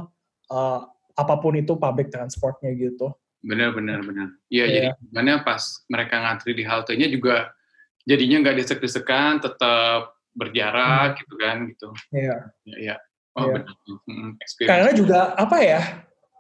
uh, 0.55 0.81
apa 1.19 1.35
pun 1.43 1.59
itu 1.59 1.75
public 1.75 2.15
transportnya 2.15 2.71
gitu 2.79 3.11
Benar, 3.39 3.71
benar, 3.71 4.03
benar. 4.03 4.29
Iya, 4.51 4.65
yeah. 4.67 4.71
jadi 4.75 4.89
gimana 4.99 5.47
pas 5.47 5.63
mereka 5.87 6.15
ngantri 6.19 6.59
di 6.59 6.65
haltenya 6.67 7.07
juga 7.07 7.55
jadinya 8.03 8.43
nggak 8.43 8.57
desek-desekan, 8.59 9.39
tetap 9.39 10.19
berjarak 10.35 11.15
hmm. 11.15 11.19
gitu 11.23 11.35
kan, 11.39 11.57
gitu. 11.71 11.89
Iya. 12.11 12.37
Iya, 12.67 12.77
iya. 12.83 12.97
Oh, 13.39 13.47
yeah. 13.47 13.55
benar. 13.55 13.75
Hmm, 14.11 14.31
karena 14.67 14.91
juga 14.91 15.19
apa 15.39 15.59
ya? 15.63 15.81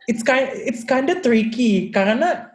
It's 0.09 0.25
kind 0.25 0.49
it's 0.64 0.83
kind 0.88 1.07
of 1.12 1.21
tricky 1.21 1.93
karena 1.93 2.49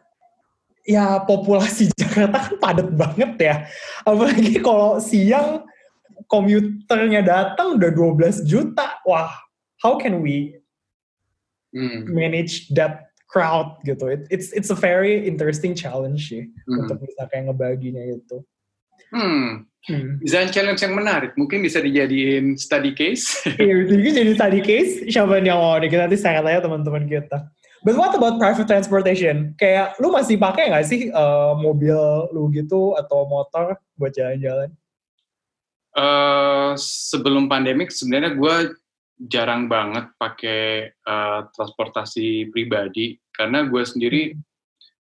ya 0.83 1.23
populasi 1.23 1.93
Jakarta 2.01 2.51
kan 2.51 2.55
padat 2.59 2.89
banget 2.91 3.31
ya. 3.39 3.55
Apalagi 4.03 4.59
kalau 4.59 4.99
siang 4.99 5.63
komuternya 6.27 7.23
datang 7.23 7.79
udah 7.79 7.91
12 7.93 8.43
juta. 8.43 8.99
Wah, 9.07 9.31
how 9.79 9.95
can 9.95 10.19
we 10.19 10.59
hmm. 11.71 12.09
manage 12.11 12.67
that 12.75 13.12
crowd 13.33 13.81
gitu. 13.81 14.13
It, 14.13 14.29
it's 14.29 14.53
it's 14.53 14.69
a 14.69 14.77
very 14.77 15.25
interesting 15.25 15.73
challenge 15.73 16.29
sih 16.29 16.53
hmm. 16.53 16.85
untuk 16.85 17.01
bisa 17.01 17.25
kayak 17.33 17.49
ngebaginya 17.49 18.05
itu. 18.05 18.45
Hmm. 19.09 19.65
Hmm. 19.83 20.15
Design 20.23 20.47
challenge 20.53 20.79
yang 20.79 20.95
menarik, 20.95 21.35
mungkin 21.35 21.59
bisa 21.59 21.83
dijadiin 21.83 22.55
study 22.55 22.95
case. 22.95 23.43
Iya, 23.59 23.83
jadi 23.89 24.23
jadi 24.23 24.31
study 24.37 24.61
case. 24.63 24.93
Siapa 25.11 25.41
yang 25.41 25.59
mau 25.59 25.75
nih 25.81 25.89
kita 25.91 26.07
nanti 26.07 26.17
saya 26.21 26.39
tanya 26.39 26.61
teman-teman 26.63 27.09
kita. 27.09 27.51
But 27.83 27.99
what 27.99 28.15
about 28.15 28.39
private 28.39 28.63
transportation? 28.63 29.59
Kayak 29.59 29.99
lu 29.99 30.15
masih 30.15 30.39
pakai 30.39 30.71
nggak 30.71 30.87
sih 30.87 31.11
uh, 31.11 31.51
mobil 31.59 31.99
lu 32.31 32.47
gitu 32.55 32.95
atau 32.95 33.27
motor 33.27 33.75
buat 33.99 34.15
jalan-jalan? 34.15 34.71
Uh, 35.91 36.73
sebelum 36.79 37.51
pandemik 37.51 37.91
sebenarnya 37.91 38.39
gue 38.39 38.55
jarang 39.27 39.67
banget 39.67 40.09
pakai 40.15 40.89
uh, 41.05 41.45
transportasi 41.53 42.49
pribadi 42.49 43.19
karena 43.33 43.65
gue 43.67 43.83
sendiri 43.83 44.23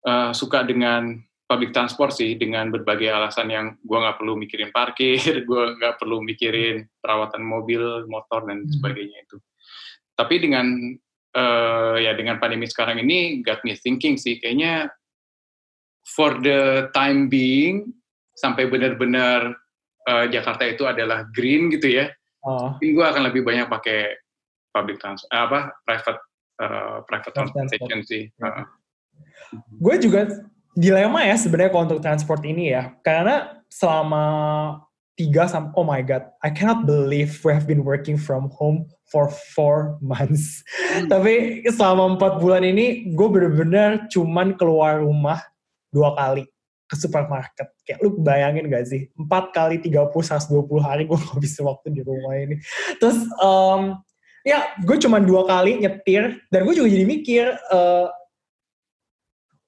uh, 0.06 0.30
suka 0.30 0.62
dengan 0.62 1.18
public 1.50 1.74
transport 1.74 2.14
sih 2.14 2.38
dengan 2.38 2.70
berbagai 2.70 3.10
alasan 3.10 3.50
yang 3.50 3.66
gue 3.82 3.98
nggak 3.98 4.22
perlu 4.22 4.38
mikirin 4.38 4.70
parkir, 4.70 5.18
gue 5.50 5.64
nggak 5.80 5.98
perlu 5.98 6.22
mikirin 6.22 6.86
perawatan 7.02 7.42
mobil, 7.42 8.06
motor 8.06 8.46
dan 8.46 8.62
hmm. 8.62 8.72
sebagainya 8.78 9.18
itu. 9.26 9.36
Tapi 10.14 10.34
dengan 10.38 10.66
uh, 11.34 11.96
ya 11.98 12.12
dengan 12.14 12.38
pandemi 12.38 12.68
sekarang 12.68 13.02
ini 13.02 13.40
got 13.40 13.64
me 13.66 13.74
thinking 13.74 14.20
sih 14.20 14.38
kayaknya 14.38 14.92
for 16.04 16.38
the 16.38 16.92
time 16.92 17.26
being 17.32 17.90
sampai 18.36 18.68
benar-benar 18.68 19.56
uh, 20.06 20.26
Jakarta 20.28 20.68
itu 20.68 20.84
adalah 20.84 21.24
green 21.32 21.72
gitu 21.72 21.88
ya 21.88 22.08
Oh. 22.40 22.76
Mungkin 22.76 22.96
gue 22.96 23.06
akan 23.06 23.22
lebih 23.28 23.42
banyak 23.44 23.68
pakai 23.68 24.16
public 24.72 25.02
transport, 25.02 25.28
apa 25.34 25.76
private 25.84 26.20
uh, 26.60 27.02
private 27.08 27.32
transportation 27.32 28.00
sih. 28.04 28.28
Uh. 28.38 28.68
Gue 29.80 29.96
juga 29.98 30.28
dilema 30.76 31.26
ya 31.26 31.34
sebenarnya 31.34 31.72
kalau 31.72 31.84
untuk 31.88 32.04
transport 32.04 32.44
ini 32.46 32.70
ya, 32.76 32.94
karena 33.02 33.64
selama 33.72 34.24
tiga 35.18 35.44
sampai 35.50 35.72
oh 35.76 35.84
my 35.84 36.00
god, 36.04 36.30
I 36.44 36.52
cannot 36.52 36.86
believe 36.86 37.40
we 37.42 37.52
have 37.52 37.66
been 37.66 37.82
working 37.82 38.20
from 38.20 38.52
home 38.54 38.88
for 39.10 39.28
four 39.52 39.98
months. 40.00 40.62
Hmm. 40.94 41.10
Tapi 41.10 41.66
selama 41.68 42.16
empat 42.16 42.38
bulan 42.38 42.62
ini 42.62 43.10
gue 43.12 43.28
bener-bener 43.28 44.06
cuman 44.08 44.54
keluar 44.54 45.02
rumah 45.02 45.42
dua 45.90 46.14
kali 46.14 46.46
ke 46.90 46.94
supermarket. 46.98 47.70
Kayak 47.86 47.98
lu 48.02 48.18
bayangin 48.18 48.66
gak 48.66 48.86
sih? 48.90 49.06
4 49.14 49.54
kali 49.54 49.78
30, 49.78 50.10
120 50.10 50.82
hari 50.82 51.06
gue 51.06 51.18
gak 51.30 51.38
bisa 51.38 51.62
waktu 51.62 51.94
di 51.94 52.02
rumah 52.02 52.34
ini. 52.34 52.58
Terus, 52.98 53.30
um, 53.38 53.94
ya 54.46 54.72
gue 54.80 54.96
cuma 55.00 55.20
dua 55.20 55.44
kali 55.44 55.80
nyetir, 55.80 56.40
dan 56.48 56.60
gue 56.64 56.74
juga 56.74 56.88
jadi 56.88 57.04
mikir, 57.04 57.44
uh, 57.72 58.08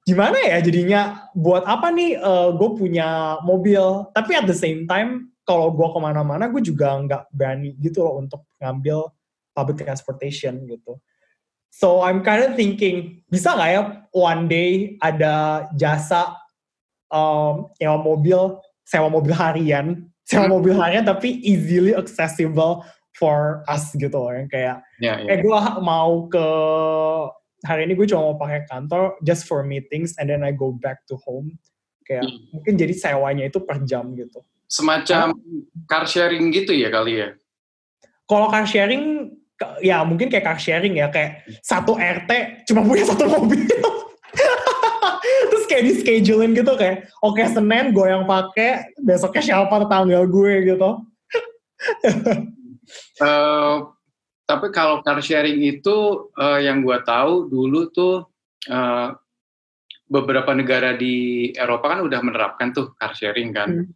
gimana 0.02 0.35
ya 0.43 0.59
jadinya 0.59 1.31
buat 1.31 1.62
apa 1.62 1.95
nih 1.95 2.19
uh, 2.19 2.50
gue 2.59 2.71
punya 2.75 3.38
mobil? 3.47 4.11
Tapi 4.11 4.35
at 4.35 4.50
the 4.50 4.57
same 4.57 4.83
time 4.91 5.31
kalau 5.47 5.71
gue 5.71 5.88
ke 5.91 5.99
mana-mana 6.02 6.50
gue 6.50 6.62
juga 6.62 6.99
nggak 7.02 7.31
berani 7.35 7.75
gitu 7.79 8.02
loh 8.02 8.19
untuk 8.19 8.47
ngambil 8.59 9.11
public 9.55 9.83
transportation 9.83 10.62
gitu. 10.67 10.99
So 11.73 12.02
I'm 12.02 12.21
kind 12.21 12.45
of 12.45 12.59
thinking 12.59 13.25
bisa 13.31 13.55
nggak 13.55 13.71
ya 13.71 13.83
one 14.12 14.45
day 14.50 14.99
ada 15.00 15.67
jasa 15.79 16.37
um, 17.09 17.71
sewa 17.79 17.97
mobil 17.97 18.59
sewa 18.85 19.09
mobil 19.09 19.33
harian? 19.33 20.11
Sewa 20.26 20.50
mobil 20.50 20.75
harian 20.75 21.07
tapi 21.07 21.43
easily 21.47 21.95
accessible 21.95 22.87
for 23.23 23.62
us 23.71 23.95
gitu 23.95 24.19
loh 24.19 24.35
yang 24.35 24.50
kayak 24.50 24.83
yeah, 24.99 25.23
yeah. 25.23 25.31
eh 25.31 25.38
gue 25.38 25.59
mau 25.79 26.26
ke 26.26 26.47
hari 27.62 27.87
ini 27.87 27.95
gue 27.95 28.07
cuma 28.11 28.35
mau 28.35 28.37
pakai 28.38 28.67
kantor 28.67 29.14
just 29.23 29.47
for 29.47 29.62
meetings 29.62 30.19
and 30.19 30.26
then 30.26 30.43
I 30.43 30.50
go 30.50 30.75
back 30.75 31.07
to 31.07 31.14
home. 31.23 31.55
Kayak 32.02 32.26
hmm. 32.26 32.50
mungkin 32.50 32.75
jadi 32.75 32.95
sewanya 32.99 33.47
itu 33.47 33.62
per 33.62 33.87
jam 33.87 34.11
gitu. 34.19 34.43
Semacam 34.67 35.38
car 35.87 36.11
sharing 36.11 36.50
gitu 36.50 36.75
ya 36.75 36.91
kali 36.91 37.23
ya? 37.23 37.38
Kalau 38.26 38.50
car 38.50 38.67
sharing 38.67 39.31
ya 39.79 40.02
mungkin 40.02 40.26
kayak 40.26 40.43
car 40.43 40.59
sharing 40.59 40.99
ya 40.99 41.07
kayak 41.14 41.47
satu 41.62 41.95
RT 41.95 42.67
cuma 42.67 42.83
punya 42.83 43.07
satu 43.07 43.31
mobil. 43.31 43.62
Terus 45.52 45.64
kayak 45.71 45.83
di 45.87 45.93
schedulein 46.02 46.59
gitu 46.59 46.75
kayak 46.75 47.07
oke 47.23 47.38
okay, 47.38 47.47
Senin 47.47 47.95
gue 47.95 48.07
yang 48.11 48.26
pakai 48.26 48.91
besoknya 48.99 49.43
siapa 49.45 49.75
tetangga 49.79 50.26
gue 50.26 50.52
gitu 50.75 50.91
uh, 53.22 53.90
tapi 54.42 54.66
kalau 54.75 55.00
car 55.00 55.22
sharing 55.22 55.64
itu 55.64 56.28
uh, 56.37 56.61
yang 56.61 56.84
gue 56.84 56.99
tahu 57.06 57.49
dulu 57.49 57.88
tuh 57.94 58.28
uh, 58.68 59.16
beberapa 60.12 60.52
negara 60.52 60.92
di 60.92 61.49
Eropa 61.56 61.96
kan 61.96 62.00
udah 62.04 62.20
menerapkan 62.20 62.68
tuh 62.76 62.92
car 63.00 63.16
sharing 63.16 63.54
kan. 63.56 63.87
Hmm. 63.87 63.88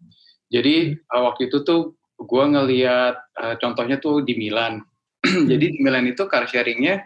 Jadi 0.48 0.96
uh, 1.12 1.22
waktu 1.28 1.52
itu 1.52 1.60
tuh 1.60 1.98
gue 2.16 2.44
ngeliat 2.48 3.16
uh, 3.36 3.54
contohnya 3.60 4.00
tuh 4.00 4.24
di 4.24 4.32
Milan. 4.38 4.80
Jadi 5.50 5.76
di 5.76 5.78
Milan 5.84 6.08
itu 6.08 6.24
car 6.24 6.48
sharingnya 6.48 7.04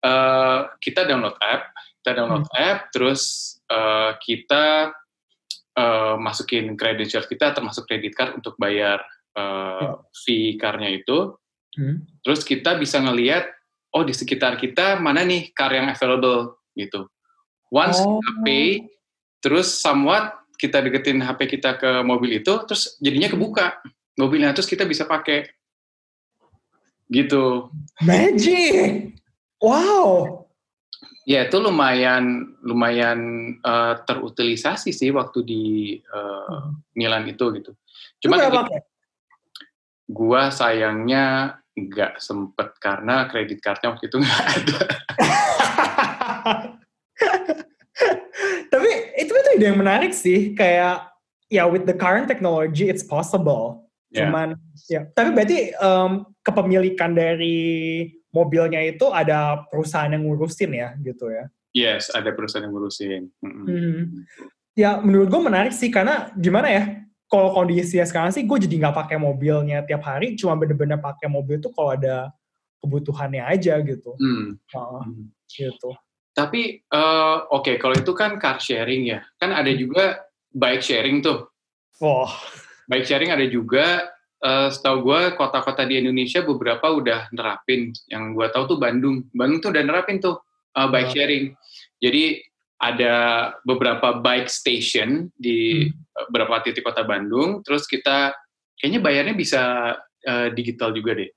uh, 0.00 0.72
kita 0.80 1.04
download 1.04 1.36
app, 1.42 1.74
kita 2.00 2.16
download 2.16 2.48
hmm. 2.48 2.56
app, 2.56 2.78
terus 2.94 3.20
uh, 3.68 4.16
kita 4.16 4.94
uh, 5.76 6.14
masukin 6.16 6.74
credentials 6.80 7.28
kita 7.28 7.52
termasuk 7.52 7.84
credit 7.84 8.16
card 8.16 8.40
untuk 8.40 8.56
bayar 8.56 9.04
uh, 9.36 10.00
fee 10.14 10.56
carnya 10.58 10.90
itu. 10.90 11.34
Hmm. 11.76 12.02
Terus 12.26 12.42
kita 12.42 12.74
bisa 12.78 12.98
ngelihat 12.98 13.46
oh 13.94 14.02
di 14.06 14.14
sekitar 14.14 14.58
kita 14.58 14.98
mana 14.98 15.26
nih 15.26 15.50
car 15.54 15.70
yang 15.74 15.90
available 15.90 16.58
gitu. 16.74 17.06
Once 17.70 18.02
oh. 18.02 18.18
kita 18.18 18.32
pay, 18.42 18.66
terus 19.38 19.78
somewhat 19.78 20.34
kita 20.58 20.82
deketin 20.82 21.22
HP 21.22 21.58
kita 21.58 21.78
ke 21.78 22.02
mobil 22.02 22.42
itu, 22.42 22.52
terus 22.66 22.98
jadinya 22.98 23.30
kebuka 23.30 23.78
mobilnya, 24.18 24.52
terus 24.52 24.66
kita 24.66 24.84
bisa 24.84 25.06
pakai 25.06 25.46
gitu. 27.08 27.70
Magic, 28.02 29.14
wow. 29.62 30.42
Ya 31.28 31.46
itu 31.46 31.62
lumayan 31.62 32.58
lumayan 32.64 33.18
uh, 33.62 34.02
terutilisasi 34.02 34.90
sih 34.90 35.14
waktu 35.14 35.46
di 35.46 35.62
uh, 36.10 36.74
Milan 36.98 37.30
itu 37.30 37.54
gitu. 37.54 37.70
Cuma 38.18 38.42
gua 40.10 40.50
sayangnya 40.50 41.56
nggak 41.78 42.18
sempet 42.18 42.74
karena 42.82 43.30
kredit 43.30 43.62
cardnya 43.62 43.94
waktu 43.94 44.10
itu 44.10 44.18
nggak 44.18 44.44
ada. 44.58 44.80
Tapi 48.72 48.90
itu 49.18 49.32
itu 49.32 49.48
ide 49.56 49.66
yang 49.70 49.80
menarik 49.80 50.12
sih, 50.12 50.52
kayak 50.56 51.10
ya 51.50 51.66
with 51.66 51.84
the 51.84 51.96
current 51.96 52.26
technology 52.26 52.88
it's 52.90 53.04
possible. 53.04 53.86
Yeah. 54.10 54.26
Cuman 54.26 54.58
ya, 54.90 55.06
tapi 55.14 55.30
berarti 55.30 55.70
um, 55.78 56.26
kepemilikan 56.42 57.14
dari 57.14 58.10
mobilnya 58.34 58.82
itu 58.82 59.10
ada 59.10 59.66
perusahaan 59.70 60.10
yang 60.10 60.26
ngurusin 60.26 60.70
ya, 60.74 60.94
gitu 61.02 61.30
ya? 61.30 61.46
Yes, 61.70 62.10
ada 62.10 62.34
perusahaan 62.34 62.66
yang 62.66 62.74
ngurusin. 62.74 63.30
Mm 63.42 63.50
-hmm. 63.50 63.66
hmm. 63.66 64.02
Ya 64.78 64.98
menurut 65.02 65.28
gue 65.30 65.42
menarik 65.42 65.74
sih 65.74 65.90
karena 65.90 66.30
gimana 66.34 66.70
ya? 66.70 66.84
Kalau 67.30 67.54
kondisi 67.54 68.02
sekarang 68.02 68.34
sih 68.34 68.42
gue 68.42 68.58
jadi 68.66 68.74
nggak 68.86 68.96
pakai 69.06 69.16
mobilnya 69.16 69.86
tiap 69.86 70.02
hari 70.02 70.34
cuma 70.34 70.58
bener-bener 70.58 70.98
pakai 70.98 71.30
mobil 71.30 71.62
itu 71.62 71.70
kalau 71.70 71.94
ada 71.94 72.34
kebutuhannya 72.82 73.46
aja 73.46 73.78
gitu. 73.86 74.18
Hmm. 74.18 74.58
Uh, 74.74 75.06
gitu. 75.46 75.94
Tapi 76.34 76.82
uh, 76.90 77.46
oke 77.54 77.64
okay, 77.70 77.74
kalau 77.78 77.94
itu 77.94 78.12
kan 78.12 78.36
car 78.42 78.58
sharing 78.58 79.06
ya. 79.06 79.22
Kan 79.38 79.54
ada 79.54 79.70
juga 79.70 80.26
bike 80.50 80.82
sharing 80.82 81.22
tuh. 81.22 81.46
Oh 82.02 82.26
bike 82.90 83.06
sharing 83.06 83.30
ada 83.30 83.46
juga 83.46 84.10
uh, 84.42 84.66
setahu 84.66 85.06
gue 85.06 85.20
kota-kota 85.38 85.86
di 85.86 86.02
Indonesia 86.02 86.42
beberapa 86.42 86.90
udah 86.90 87.30
nerapin. 87.30 87.94
Yang 88.10 88.24
gue 88.34 88.46
tahu 88.50 88.64
tuh 88.74 88.78
Bandung. 88.82 89.30
Bandung 89.30 89.62
tuh 89.62 89.70
udah 89.70 89.82
nerapin 89.86 90.18
tuh 90.18 90.42
uh, 90.74 90.90
bike 90.90 91.06
oh. 91.06 91.12
sharing. 91.14 91.44
Jadi 92.02 92.42
ada 92.80 93.14
beberapa 93.60 94.18
bike 94.24 94.48
station 94.48 95.28
di 95.36 95.84
hmm. 95.84 96.32
beberapa 96.32 96.64
titik 96.64 96.80
kota 96.80 97.04
Bandung. 97.04 97.60
Terus 97.60 97.84
kita 97.84 98.32
kayaknya 98.80 99.00
bayarnya 99.04 99.34
bisa 99.36 99.62
uh, 100.00 100.48
digital 100.56 100.96
juga 100.96 101.20
deh. 101.20 101.30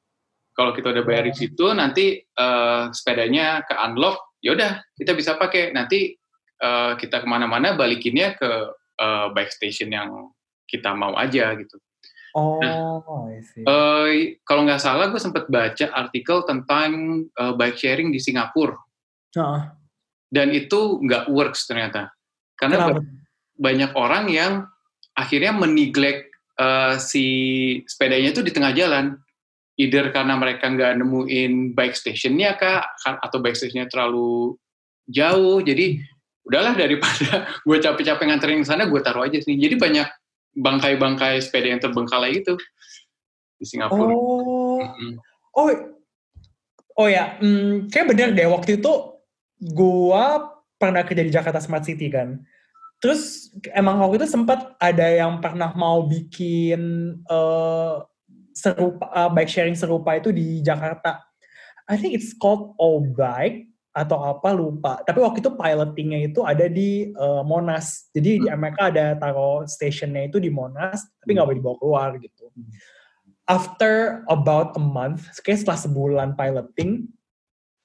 Kalau 0.55 0.71
kita 0.71 0.95
udah 0.95 1.03
bayar 1.03 1.27
di 1.27 1.35
situ, 1.35 1.65
nanti 1.75 2.23
uh, 2.39 2.87
sepedanya 2.95 3.65
ke 3.67 3.73
unlock, 3.75 4.39
ya 4.39 4.55
udah 4.55 4.79
kita 4.95 5.11
bisa 5.17 5.35
pakai. 5.35 5.75
Nanti 5.75 6.15
uh, 6.63 6.95
kita 6.95 7.19
ke 7.19 7.27
mana-mana 7.27 7.75
balikinnya 7.75 8.39
ke 8.39 8.51
uh, 9.03 9.27
bike 9.35 9.51
station 9.51 9.91
yang 9.91 10.31
kita 10.69 10.95
mau 10.95 11.11
aja 11.19 11.51
gitu. 11.59 11.75
Oh, 12.33 12.57
nah, 12.57 12.97
uh, 13.69 14.09
kalau 14.41 14.65
nggak 14.65 14.81
salah 14.81 15.13
gue 15.13 15.21
sempat 15.21 15.45
baca 15.53 15.85
artikel 15.93 16.41
tentang 16.49 17.21
uh, 17.37 17.53
bike 17.53 17.77
sharing 17.77 18.09
di 18.09 18.17
Singapura. 18.17 18.73
Uh 19.37 19.82
dan 20.33 20.49
itu 20.49 20.97
nggak 21.05 21.29
works 21.29 21.69
ternyata. 21.69 22.09
Karena 22.57 22.89
Kenapa? 22.89 23.05
banyak 23.53 23.91
orang 23.93 24.25
yang 24.33 24.53
akhirnya 25.13 25.53
meneglect 25.53 26.33
uh, 26.57 26.97
si 26.97 27.25
sepedanya 27.85 28.33
itu 28.33 28.41
di 28.41 28.49
tengah 28.49 28.73
jalan. 28.73 29.13
Either 29.77 30.13
karena 30.13 30.37
mereka 30.37 30.69
nggak 30.69 31.01
nemuin 31.01 31.73
bike 31.73 31.97
stationnya 31.97 32.57
kak 32.57 32.93
atau 33.01 33.37
bike 33.41 33.57
stationnya 33.57 33.89
terlalu 33.89 34.57
jauh. 35.09 35.61
Jadi 35.61 36.01
udahlah 36.43 36.73
daripada 36.75 37.47
gue 37.67 37.77
capek-capek 37.79 38.25
nganterin 38.27 38.61
ke 38.61 38.67
sana 38.67 38.85
gue 38.85 38.99
taruh 38.99 39.23
aja 39.23 39.39
sih 39.39 39.55
jadi 39.55 39.79
banyak 39.79 40.07
bangkai-bangkai 40.53 41.39
sepeda 41.39 41.71
yang 41.71 41.81
terbengkalai 41.81 42.43
itu 42.43 42.53
di 43.57 43.65
Singapura. 43.65 44.11
Oh. 44.11 44.83
Mm 44.83 44.91
-hmm. 44.91 45.11
oh 45.55 45.67
oh 46.99 47.07
ya 47.07 47.39
hmm, 47.39 47.89
kayak 47.89 48.07
bener 48.11 48.29
deh 48.35 48.47
waktu 48.51 48.77
itu 48.77 49.12
gua 49.71 50.51
pernah 50.75 51.07
kerja 51.07 51.23
di 51.23 51.31
Jakarta 51.31 51.63
Smart 51.63 51.87
City 51.87 52.11
kan. 52.11 52.43
Terus 52.99 53.51
emang 53.75 53.99
waktu 53.99 54.23
itu 54.23 54.31
sempat 54.31 54.75
ada 54.79 55.07
yang 55.07 55.39
pernah 55.43 55.71
mau 55.75 56.07
bikin 56.07 57.15
uh, 57.27 58.03
serupa 58.55 59.11
uh, 59.11 59.29
bike 59.31 59.51
sharing 59.51 59.75
serupa 59.75 60.15
itu 60.15 60.31
di 60.31 60.63
Jakarta. 60.63 61.19
I 61.87 61.99
think 61.99 62.15
it's 62.15 62.31
called 62.31 62.75
All 62.79 63.03
Bike 63.03 63.67
atau 63.93 64.17
apa 64.25 64.49
lupa. 64.55 65.03
Tapi 65.05 65.19
waktu 65.21 65.43
itu 65.43 65.51
pilotingnya 65.53 66.19
itu 66.31 66.41
ada 66.47 66.65
di 66.65 67.13
uh, 67.13 67.43
Monas. 67.45 68.09
Jadi 68.15 68.43
di 68.43 68.47
Amerika 68.49 68.89
ada 68.89 69.13
taruh 69.19 69.67
stationnya 69.69 70.31
itu 70.31 70.41
di 70.41 70.49
Monas, 70.49 71.03
tapi 71.21 71.35
nggak 71.37 71.45
boleh 71.45 71.59
dibawa 71.61 71.77
keluar 71.77 72.09
gitu. 72.17 72.49
After 73.45 74.23
about 74.31 74.73
a 74.79 74.81
month, 74.81 75.27
kayak 75.43 75.61
setelah 75.61 75.79
sebulan 75.83 76.29
piloting, 76.39 77.11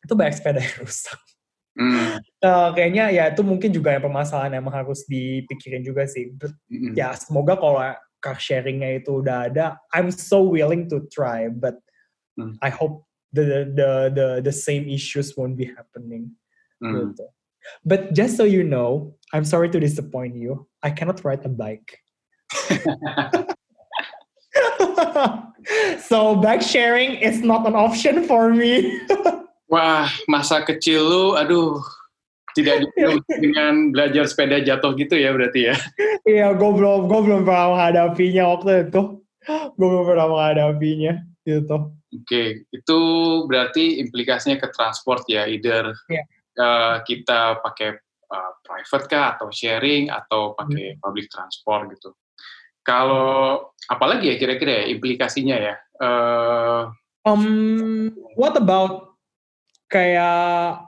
itu 0.00 0.12
banyak 0.14 0.38
sepeda 0.38 0.62
yang 0.62 0.78
rusak. 0.86 1.18
Hmm. 1.78 2.18
Uh, 2.42 2.74
kayaknya 2.74 3.06
ya 3.14 3.24
itu 3.30 3.46
mungkin 3.46 3.70
juga 3.70 3.94
yang 3.94 4.02
permasalahan 4.02 4.58
yang 4.58 4.66
harus 4.66 5.06
dipikirin 5.06 5.86
juga 5.86 6.10
sih. 6.10 6.34
But, 6.34 6.50
hmm. 6.66 6.98
Ya 6.98 7.14
semoga 7.14 7.54
kalau 7.54 7.78
car 8.18 8.34
sharingnya 8.34 8.98
itu 8.98 9.22
udah 9.22 9.46
ada, 9.46 9.78
I'm 9.94 10.10
so 10.10 10.42
willing 10.42 10.90
to 10.90 11.06
try, 11.06 11.46
but 11.46 11.78
hmm. 12.34 12.58
I 12.58 12.74
hope 12.74 13.06
the 13.30 13.70
the 13.70 14.10
the 14.10 14.26
the 14.42 14.54
same 14.54 14.90
issues 14.90 15.38
won't 15.38 15.54
be 15.54 15.70
happening. 15.70 16.34
Hmm. 16.82 17.14
Gitu. 17.14 17.26
But 17.86 18.14
just 18.14 18.34
so 18.34 18.42
you 18.42 18.64
know, 18.66 19.14
I'm 19.30 19.44
sorry 19.44 19.70
to 19.70 19.78
disappoint 19.78 20.34
you. 20.34 20.66
I 20.82 20.90
cannot 20.90 21.22
ride 21.22 21.44
a 21.46 21.52
bike. 21.52 22.00
so 26.00 26.34
bike 26.36 26.62
sharing 26.62 27.20
is 27.20 27.42
not 27.42 27.66
an 27.68 27.76
option 27.76 28.24
for 28.24 28.50
me. 28.50 28.98
Wah, 29.68 30.09
masa 30.24 30.64
kecil 30.64 31.04
lu, 31.04 31.24
aduh, 31.37 31.76
tidak 32.57 32.88
dengan 33.44 33.92
belajar 33.92 34.24
sepeda 34.24 34.64
jatuh 34.64 34.96
gitu 34.96 35.14
ya 35.14 35.31
berarti 35.37 35.68
ya? 35.68 35.76
Iya, 36.24 36.57
gue 36.57 36.70
belum, 36.72 37.04
gue 37.07 37.20
belum 37.20 37.40
pernah 37.44 37.76
menghadapinya 37.76 38.44
waktu 38.57 38.88
itu. 38.88 39.02
Gue 39.48 39.87
belum 39.88 40.04
pernah 40.09 40.26
menghadapinya 40.28 41.12
gitu. 41.44 41.76
Oke, 42.09 42.24
okay. 42.24 42.48
itu 42.72 43.00
berarti 43.44 44.00
implikasinya 44.00 44.57
ke 44.57 44.72
transport 44.72 45.28
ya, 45.28 45.44
either 45.44 45.92
yeah. 46.09 46.24
uh, 46.57 47.04
kita 47.04 47.61
pakai 47.61 48.00
uh, 48.33 48.52
private 48.64 49.07
kah 49.12 49.37
atau 49.37 49.52
sharing 49.52 50.09
atau 50.09 50.57
pakai 50.57 50.96
hmm. 50.96 51.00
public 51.04 51.28
transport 51.28 51.92
gitu. 51.92 52.16
Kalau 52.81 53.61
apalagi 53.92 54.33
ya 54.33 54.37
kira-kira 54.40 54.72
ya 54.81 54.85
implikasinya 54.88 55.57
ya? 55.61 55.74
Uh, 56.00 56.88
um, 57.28 58.09
what 58.40 58.57
about 58.57 59.08
kayak 59.88 60.85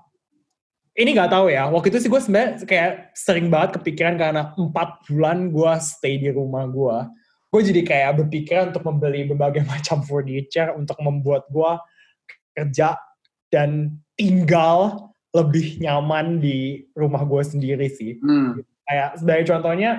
ini 0.96 1.16
nggak 1.16 1.32
tahu 1.32 1.48
ya. 1.48 1.66
Waktu 1.72 1.88
itu 1.92 1.98
sih 2.06 2.10
gue 2.12 2.20
sebenarnya 2.20 2.50
kayak 2.68 3.16
sering 3.16 3.48
banget 3.48 3.80
kepikiran 3.80 4.20
karena 4.20 4.42
empat 4.54 5.08
bulan 5.08 5.48
gue 5.48 5.72
stay 5.80 6.20
di 6.20 6.28
rumah 6.28 6.68
gue. 6.68 6.96
Gue 7.50 7.60
jadi 7.66 7.82
kayak 7.82 8.12
berpikiran 8.22 8.70
untuk 8.70 8.84
membeli 8.86 9.26
berbagai 9.26 9.64
macam 9.72 10.04
furniture 10.04 10.76
untuk 10.76 11.00
membuat 11.00 11.48
gue 11.48 11.72
kerja 12.54 13.00
dan 13.50 13.98
tinggal 14.14 15.10
lebih 15.30 15.78
nyaman 15.78 16.42
di 16.42 16.84
rumah 16.94 17.22
gue 17.24 17.42
sendiri 17.42 17.86
sih. 17.90 18.18
Hmm. 18.18 18.60
Kayak 18.86 19.10
sebagai 19.22 19.44
contohnya, 19.54 19.90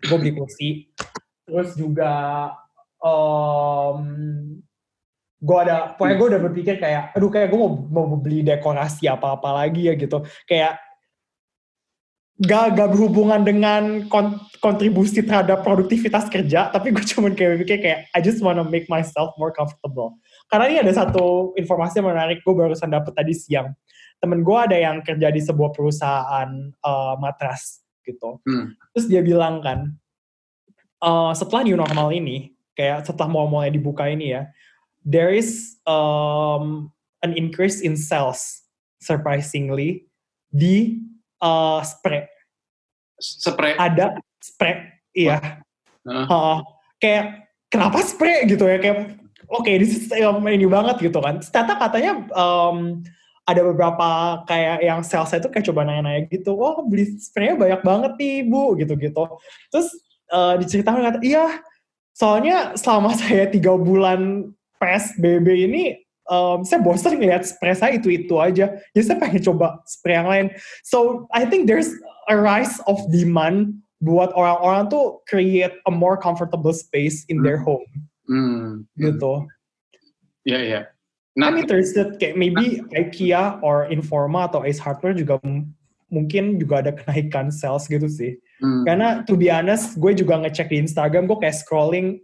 gue 0.00 0.16
beli 0.16 0.32
kursi, 0.32 0.68
terus 1.44 1.76
juga 1.76 2.12
um, 3.04 4.00
gue 5.38 5.58
ada 5.62 5.94
pokoknya 5.94 6.16
gue 6.18 6.28
udah 6.34 6.42
berpikir 6.50 6.74
kayak 6.82 7.14
aduh 7.14 7.30
kayak 7.30 7.54
gue 7.54 7.58
mau 7.58 7.70
mau 7.86 8.18
beli 8.18 8.42
dekorasi 8.42 9.06
apa 9.06 9.38
apa 9.38 9.64
lagi 9.64 9.86
ya 9.86 9.94
gitu. 9.94 10.26
Kayak 10.50 10.82
gak, 12.38 12.78
gak 12.78 12.90
berhubungan 12.94 13.42
dengan 13.42 13.82
kon, 14.10 14.38
kontribusi 14.58 15.22
terhadap 15.22 15.62
produktivitas 15.62 16.30
kerja 16.30 16.70
tapi 16.74 16.90
gue 16.90 17.04
cuma 17.14 17.30
kayak 17.30 17.58
berpikir 17.58 17.78
kayak 17.78 18.00
I 18.14 18.22
just 18.22 18.42
wanna 18.42 18.66
make 18.66 18.90
myself 18.90 19.34
more 19.38 19.54
comfortable. 19.54 20.18
Karena 20.50 20.64
ini 20.70 20.78
ada 20.82 20.92
satu 20.94 21.54
informasi 21.54 22.02
yang 22.02 22.10
menarik 22.10 22.42
gue 22.42 22.54
barusan 22.54 22.90
dapet 22.90 23.14
tadi 23.14 23.34
siang. 23.34 23.70
Temen 24.18 24.42
gue 24.42 24.58
ada 24.58 24.74
yang 24.74 25.02
kerja 25.06 25.30
di 25.30 25.38
sebuah 25.38 25.70
perusahaan 25.70 26.50
uh, 26.82 27.14
matras 27.22 27.86
gitu. 28.08 28.40
Hmm. 28.48 28.72
terus 28.96 29.04
dia 29.04 29.20
bilang 29.20 29.60
kan 29.60 29.92
uh, 31.04 31.32
setelah 31.36 31.68
new 31.68 31.76
normal 31.76 32.08
ini 32.08 32.56
kayak 32.72 33.04
setelah 33.04 33.28
mau 33.28 33.44
mulai 33.44 33.68
dibuka 33.68 34.08
ini 34.08 34.32
ya 34.32 34.48
there 35.08 35.32
is 35.32 35.80
um, 35.88 36.92
an 37.24 37.32
increase 37.32 37.80
in 37.80 37.96
sales 37.96 38.60
surprisingly 39.00 40.04
di 40.52 41.00
uh, 41.40 41.80
spray. 41.80 42.28
Spray. 43.16 43.74
Ada 43.80 44.20
spray, 44.44 44.92
iya. 45.16 45.64
Uh. 46.04 46.28
Uh, 46.28 46.58
kayak 47.00 47.48
kenapa 47.72 48.04
spray 48.04 48.44
gitu 48.46 48.68
ya 48.68 48.78
kayak 48.78 49.16
oke 49.48 49.64
okay, 49.64 49.80
this 49.80 49.96
is 49.96 50.04
um, 50.20 50.44
ini 50.44 50.68
banget 50.68 51.00
gitu 51.00 51.18
kan. 51.24 51.40
Ternyata 51.40 51.74
katanya 51.80 52.12
um, 52.36 53.00
ada 53.48 53.64
beberapa 53.64 54.08
kayak 54.44 54.84
yang 54.84 55.00
sales 55.00 55.32
itu 55.32 55.48
kayak 55.48 55.64
coba 55.72 55.88
nanya-nanya 55.88 56.28
gitu, 56.28 56.52
oh 56.52 56.84
beli 56.84 57.16
spraynya 57.16 57.56
banyak 57.56 57.80
banget 57.80 58.12
nih 58.20 58.36
bu, 58.44 58.76
gitu-gitu. 58.76 59.24
Terus 59.72 59.88
uh, 60.28 60.60
diceritakan 60.60 61.00
kata, 61.00 61.18
iya, 61.24 61.64
soalnya 62.12 62.76
selama 62.76 63.16
saya 63.20 63.48
tiga 63.48 63.72
bulan 63.72 64.52
PSBB 64.78 65.68
ini 65.70 65.98
um, 66.30 66.62
saya 66.62 66.80
bosan 66.80 67.18
ngeliat 67.18 67.44
spray 67.44 67.74
saya 67.74 67.96
itu-itu 67.96 68.38
aja. 68.38 68.78
Jadi 68.94 69.04
saya 69.04 69.18
pengen 69.18 69.42
coba 69.42 69.82
spray 69.88 70.16
yang 70.16 70.28
lain. 70.28 70.46
So 70.86 71.26
I 71.34 71.44
think 71.48 71.66
there's 71.66 71.90
a 72.30 72.36
rise 72.36 72.78
of 72.86 73.00
demand 73.10 73.82
buat 73.98 74.30
orang-orang 74.38 74.94
tuh 74.94 75.18
create 75.26 75.74
a 75.88 75.92
more 75.92 76.14
comfortable 76.14 76.70
space 76.70 77.26
in 77.26 77.42
their 77.42 77.58
hmm. 77.58 77.66
home. 77.66 77.90
Hmm. 78.28 78.70
Gitu. 78.94 79.32
Iya, 80.46 80.52
yeah, 80.54 80.62
iya. 80.62 80.72
Yeah. 80.72 80.84
Nah, 81.38 81.54
I'm 81.54 81.58
interested 81.62 82.18
kayak 82.18 82.34
maybe 82.34 82.82
IKEA 82.98 83.62
or 83.62 83.86
Informa 83.94 84.50
atau 84.50 84.66
Ace 84.66 84.82
Hardware 84.82 85.14
juga 85.14 85.38
mungkin 86.10 86.58
juga 86.58 86.82
ada 86.82 86.90
kenaikan 86.90 87.54
sales 87.54 87.86
gitu 87.86 88.10
sih. 88.10 88.34
Hmm. 88.58 88.82
Karena 88.82 89.22
to 89.22 89.38
be 89.38 89.46
honest, 89.46 89.94
gue 90.02 90.18
juga 90.18 90.42
ngecek 90.42 90.74
di 90.74 90.82
Instagram, 90.82 91.30
gue 91.30 91.38
kayak 91.38 91.54
scrolling 91.54 92.18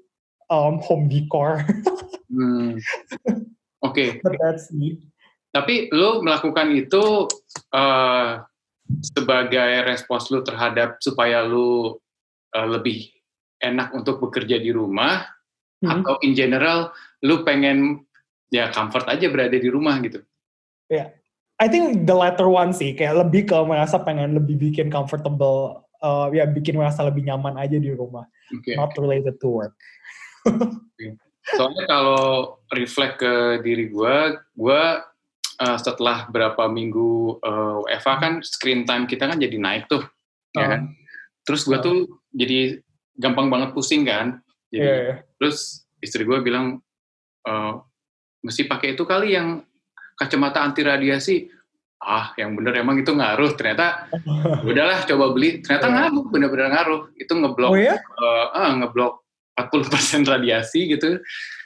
um, 0.50 0.82
home 0.82 1.06
decor. 1.06 1.62
hmm. 2.34 2.70
Oke. 3.84 4.18
Okay. 4.24 4.24
Tapi 5.54 5.92
lu 5.92 6.24
melakukan 6.24 6.72
itu 6.74 7.30
uh, 7.70 8.42
sebagai 9.14 9.86
respons 9.86 10.32
lu 10.32 10.40
terhadap 10.42 10.98
supaya 10.98 11.46
lu 11.46 11.94
uh, 12.56 12.68
lebih 12.68 13.12
enak 13.62 13.94
untuk 13.94 14.18
bekerja 14.24 14.58
di 14.58 14.74
rumah 14.74 15.28
hmm. 15.84 15.88
atau 15.88 16.16
in 16.26 16.32
general 16.34 16.90
lu 17.22 17.46
pengen 17.46 18.02
ya 18.52 18.72
comfort 18.74 19.06
aja 19.06 19.30
berada 19.30 19.54
di 19.54 19.68
rumah 19.68 20.00
gitu. 20.02 20.24
Ya. 20.88 20.96
Yeah. 20.96 21.08
I 21.62 21.70
think 21.70 22.02
the 22.10 22.16
latter 22.18 22.50
one 22.50 22.74
sih 22.74 22.98
kayak 22.98 23.14
lebih 23.14 23.46
ke 23.46 23.56
merasa 23.62 24.02
pengen 24.02 24.34
lebih 24.34 24.58
bikin 24.58 24.90
comfortable 24.90 25.86
uh, 26.02 26.26
ya 26.34 26.50
bikin 26.50 26.74
merasa 26.74 27.06
lebih 27.06 27.22
nyaman 27.24 27.54
aja 27.62 27.78
di 27.78 27.94
rumah. 27.94 28.26
Okay. 28.60 28.74
Not 28.74 28.92
related 28.98 29.38
to 29.38 29.62
work. 29.62 29.74
Soalnya 31.52 31.84
kalau 31.84 32.56
reflect 32.72 33.20
ke 33.20 33.60
diri 33.60 33.92
gue, 33.92 34.16
gue 34.56 34.82
uh, 35.60 35.78
setelah 35.78 36.24
berapa 36.32 36.64
minggu 36.72 37.38
uh, 37.44 37.84
eh, 37.84 38.00
WFA 38.00 38.14
kan 38.16 38.32
screen 38.40 38.88
time 38.88 39.04
kita 39.04 39.28
kan 39.28 39.36
jadi 39.36 39.56
naik 39.60 39.84
tuh, 39.92 40.00
uh. 40.00 40.56
ya 40.56 40.66
kan? 40.72 40.82
Terus 41.44 41.68
gue 41.68 41.76
uh. 41.76 41.84
tuh 41.84 41.98
jadi 42.32 42.80
gampang 43.20 43.52
banget 43.52 43.76
pusing 43.76 44.08
kan. 44.08 44.40
Jadi, 44.72 44.80
yeah, 44.80 44.98
yeah. 45.12 45.16
Terus 45.36 45.84
istri 46.00 46.24
gue 46.24 46.40
bilang, 46.40 46.80
uh, 47.44 47.72
mesti 48.40 48.64
pakai 48.64 48.96
itu 48.96 49.04
kali 49.04 49.36
yang 49.36 49.60
kacamata 50.16 50.64
anti 50.64 50.80
radiasi. 50.80 51.52
Ah, 52.04 52.36
yang 52.36 52.52
bener 52.52 52.76
emang 52.84 53.00
itu 53.00 53.16
ngaruh. 53.16 53.56
Ternyata 53.56 54.12
udahlah 54.68 55.08
coba 55.08 55.32
beli. 55.32 55.60
Ternyata 55.64 55.88
yeah. 55.88 55.96
ngaruh, 56.08 56.24
bener-bener 56.28 56.68
ngaruh. 56.72 57.02
Itu 57.16 57.32
ngeblok, 57.36 57.72
oh, 57.72 57.80
yeah? 57.80 57.96
uh, 58.20 58.46
uh, 58.52 58.70
ngeblok 58.80 59.23
40% 59.58 60.26
radiasi 60.34 60.90
gitu 60.90 61.18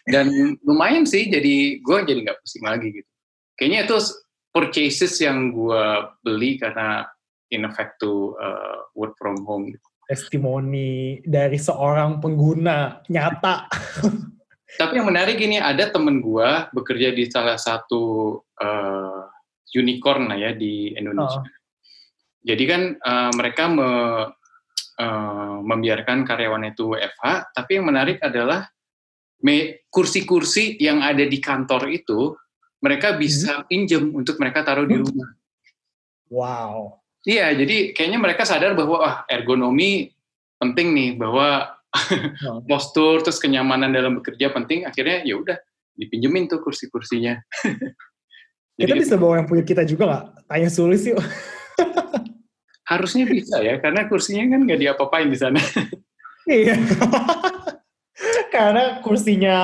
dan 0.09 0.57
lumayan 0.65 1.05
sih 1.05 1.29
jadi 1.29 1.81
gue 1.81 1.99
jadi 2.09 2.21
nggak 2.25 2.39
pusing 2.41 2.65
lagi 2.65 2.89
gitu 2.93 3.11
kayaknya 3.61 3.89
itu 3.89 3.97
purchases 4.53 5.15
yang 5.21 5.53
gue 5.53 5.85
beli 6.25 6.57
karena 6.57 7.05
in 7.53 7.69
effect 7.69 8.01
to 8.01 8.37
uh, 8.41 8.89
work 8.97 9.17
from 9.21 9.45
home 9.45 9.73
gitu. 9.73 9.87
testimoni 10.09 11.21
dari 11.25 11.61
seorang 11.61 12.21
pengguna 12.21 13.05
nyata 13.13 13.69
tapi 14.81 15.01
yang 15.01 15.09
menarik 15.09 15.37
ini 15.41 15.61
ada 15.61 15.93
temen 15.93 16.25
gue 16.25 16.49
bekerja 16.73 17.13
di 17.13 17.29
salah 17.29 17.61
satu 17.61 18.37
uh, 18.61 19.23
unicorn 19.77 20.33
lah 20.33 20.39
ya 20.41 20.51
di 20.57 20.97
Indonesia 20.97 21.45
oh. 21.45 21.49
jadi 22.45 22.65
kan 22.65 22.83
uh, 23.05 23.31
mereka 23.37 23.65
me, 23.69 23.89
uh, 24.99 25.63
membiarkan 25.63 26.27
karyawan 26.27 26.75
itu 26.75 26.93
WFH, 26.95 27.55
tapi 27.55 27.79
yang 27.79 27.87
menarik 27.89 28.19
adalah 28.21 28.67
kursi-kursi 29.89 30.77
yang 30.83 30.99
ada 30.99 31.23
di 31.23 31.39
kantor 31.39 31.95
itu 31.95 32.35
mereka 32.83 33.15
bisa 33.15 33.63
hmm. 33.63 33.65
pinjam 33.67 34.03
untuk 34.15 34.39
mereka 34.43 34.67
taruh 34.67 34.87
di 34.87 34.99
hmm. 34.99 35.05
rumah. 35.07 35.31
Wow. 36.29 37.03
Iya, 37.27 37.55
jadi 37.55 37.93
kayaknya 37.95 38.19
mereka 38.21 38.47
sadar 38.47 38.79
bahwa 38.79 38.99
ah, 39.03 39.17
ergonomi 39.27 40.11
penting 40.59 40.95
nih, 40.95 41.11
bahwa 41.19 41.75
oh. 42.47 42.63
postur 42.71 43.23
terus 43.23 43.43
kenyamanan 43.43 43.91
dalam 43.91 44.19
bekerja 44.19 44.55
penting. 44.55 44.87
Akhirnya 44.87 45.27
ya 45.27 45.39
udah 45.39 45.59
dipinjemin 45.99 46.47
tuh 46.47 46.63
kursi-kursinya. 46.63 47.43
kita 48.79 48.95
bisa 48.95 49.19
bawa 49.19 49.43
yang 49.43 49.49
punya 49.51 49.67
kita 49.67 49.83
juga 49.83 50.07
nggak? 50.07 50.25
Tanya 50.47 50.71
sulis 50.71 51.03
yuk. 51.03 51.19
Harusnya 52.89 53.29
bisa 53.29 53.61
ya, 53.61 53.77
karena 53.77 54.09
kursinya 54.09 54.57
kan 54.57 54.61
nggak 54.65 54.81
diapa-apain 54.81 55.29
di 55.29 55.39
sana. 55.39 55.61
iya. 56.49 56.75
karena 58.55 58.99
kursinya 59.05 59.59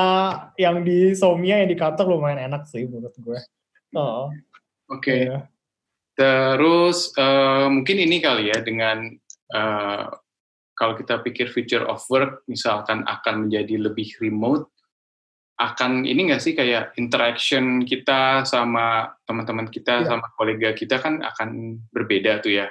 yang 0.60 0.84
di 0.84 1.16
Somia 1.16 1.64
yang 1.64 1.70
di 1.72 1.78
kantor 1.78 2.14
lumayan 2.14 2.52
enak 2.52 2.68
sih 2.68 2.84
menurut 2.84 3.16
gue. 3.16 3.40
Oh. 3.96 4.28
Oke. 4.92 5.00
Okay. 5.00 5.20
Iya. 5.26 5.38
Terus 6.14 7.10
uh, 7.18 7.66
mungkin 7.66 7.98
ini 7.98 8.22
kali 8.22 8.54
ya 8.54 8.62
dengan 8.62 9.10
uh, 9.50 10.06
kalau 10.78 10.94
kita 10.94 11.22
pikir 11.26 11.50
future 11.50 11.82
of 11.90 12.02
work 12.06 12.46
misalkan 12.46 13.02
akan 13.06 13.46
menjadi 13.46 13.90
lebih 13.90 14.14
remote, 14.22 14.70
akan 15.58 16.06
ini 16.06 16.30
nggak 16.30 16.42
sih 16.42 16.54
kayak 16.54 16.94
interaction 16.98 17.82
kita 17.87 18.42
sama 18.46 19.10
teman-teman 19.26 19.70
kita 19.70 20.02
yeah. 20.02 20.06
sama 20.06 20.26
kolega 20.34 20.74
kita 20.74 20.98
kan 20.98 21.22
akan 21.22 21.82
berbeda 21.90 22.42
tuh 22.42 22.62
ya. 22.62 22.66